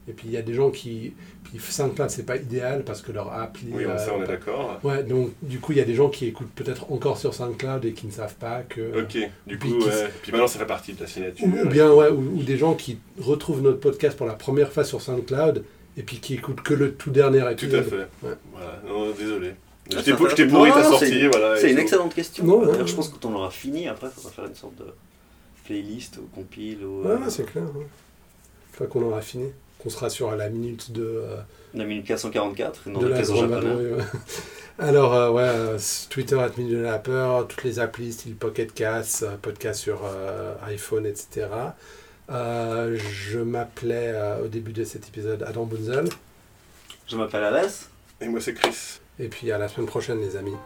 Et 0.08 0.12
puis, 0.12 0.28
il 0.28 0.32
y 0.32 0.36
a 0.38 0.42
des 0.42 0.54
gens 0.54 0.70
qui. 0.70 1.12
Puis, 1.44 1.58
SoundCloud, 1.58 2.08
c'est 2.10 2.24
pas 2.24 2.36
idéal 2.36 2.82
parce 2.82 3.02
que 3.02 3.12
leur 3.12 3.30
appli. 3.32 3.68
Oui, 3.72 3.84
on 3.86 3.90
euh, 3.90 3.98
ça, 3.98 4.12
on 4.18 4.22
est 4.22 4.26
d'accord. 4.26 4.80
Ouais, 4.82 5.02
donc, 5.02 5.30
du 5.42 5.60
coup, 5.60 5.72
il 5.72 5.78
y 5.78 5.80
a 5.82 5.84
des 5.84 5.94
gens 5.94 6.08
qui 6.08 6.26
écoutent 6.26 6.50
peut-être 6.54 6.90
encore 6.90 7.18
sur 7.18 7.34
SoundCloud 7.34 7.84
et 7.84 7.92
qui 7.92 8.06
ne 8.06 8.10
savent 8.12 8.34
pas 8.36 8.62
que. 8.62 9.02
Ok, 9.02 9.18
du 9.46 9.58
Puis 9.58 9.70
coup, 9.70 9.84
ouais. 9.84 10.08
Puis 10.22 10.32
maintenant, 10.32 10.46
ça 10.48 10.58
fait 10.58 10.66
partie 10.66 10.94
de 10.94 11.00
la 11.00 11.06
signature. 11.06 11.46
Ou, 11.46 11.58
ou 11.58 11.68
bien, 11.68 11.92
ouais, 11.92 12.08
ou, 12.08 12.38
ou 12.38 12.42
des 12.42 12.56
gens 12.56 12.74
qui 12.74 12.98
retrouvent 13.20 13.60
notre 13.62 13.80
podcast 13.80 14.16
pour 14.16 14.26
la 14.26 14.34
première 14.34 14.72
fois 14.72 14.82
sur 14.84 15.02
SoundCloud 15.02 15.62
et 15.98 16.02
puis 16.02 16.18
qui 16.18 16.34
écoutent 16.34 16.62
que 16.62 16.74
le 16.74 16.94
tout 16.94 17.10
dernier 17.10 17.40
Tout 17.40 17.64
épisode. 17.66 17.80
à 17.80 17.82
fait. 17.82 17.96
Ouais. 18.26 18.34
Voilà, 18.52 18.82
non, 18.86 19.10
désolé. 19.10 19.52
Je 19.90 19.96
Ah, 19.98 20.02
t'ai 20.02 20.12
pourri 20.14 20.68
Non, 20.68 20.74
ta 20.74 20.82
non, 20.82 20.90
sortie, 20.90 21.06
c'est- 21.06 21.26
voilà. 21.28 21.56
C'est 21.58 21.68
et 21.68 21.72
une 21.72 21.78
excellente 21.78 22.14
question. 22.14 22.44
Non, 22.44 22.60
D'ailleurs, 22.60 22.78
non, 22.80 22.86
je 22.86 22.94
pense 22.94 23.08
que 23.08 23.14
quand 23.18 23.28
on 23.28 23.32
l'aura 23.32 23.50
fini, 23.50 23.88
après, 23.88 24.08
il 24.08 24.12
faudra 24.12 24.30
faire 24.30 24.44
une 24.46 24.54
sorte 24.54 24.76
de 24.76 24.84
playlist 25.64 26.18
ou 26.18 26.28
compile 26.34 26.84
ou 26.84 27.02
Ouais, 27.04 27.12
euh, 27.12 27.28
c'est 27.30 27.44
clair. 27.44 27.64
Une 27.64 27.86
fois 28.72 28.86
qu'on 28.86 29.02
aura 29.02 29.22
fini, 29.22 29.50
qu'on 29.78 29.88
sera 29.90 30.10
sur 30.10 30.34
la 30.36 30.48
minute 30.50 30.92
de, 30.92 31.02
euh, 31.04 31.36
la 31.74 31.84
minute 31.84 32.06
444 32.06 32.86
et 32.86 32.90
non 32.90 33.00
de 33.00 33.06
de 33.06 33.10
la 33.12 33.22
japonais. 33.22 33.66
ouais. 33.66 34.02
Alors, 34.78 35.14
euh, 35.14 35.30
ouais, 35.30 35.42
euh, 35.42 35.78
Twitter, 36.10 36.38
at 36.38 36.50
Minute 36.56 36.72
de 36.74 36.78
la 36.78 36.98
peur, 36.98 37.48
toutes 37.48 37.64
les 37.64 37.78
applis, 37.80 38.12
style 38.12 38.36
Pocket 38.36 38.72
Cast, 38.72 39.22
euh, 39.24 39.36
podcast 39.40 39.80
sur 39.80 40.02
euh, 40.04 40.54
iPhone, 40.66 41.04
etc. 41.06 41.46
Euh, 42.30 42.96
je 43.10 43.38
m'appelais 43.38 44.12
euh, 44.14 44.44
au 44.44 44.48
début 44.48 44.72
de 44.72 44.84
cet 44.84 45.08
épisode 45.08 45.42
Adam 45.42 45.64
Bunzel. 45.64 46.08
Je 47.08 47.16
m'appelle 47.16 47.42
Alès. 47.42 47.88
Et 48.20 48.28
moi, 48.28 48.40
c'est 48.40 48.52
Chris. 48.54 49.00
Et 49.20 49.28
puis 49.28 49.50
à 49.50 49.58
la 49.58 49.68
semaine 49.68 49.86
prochaine, 49.86 50.20
les 50.20 50.36
amis. 50.36 50.56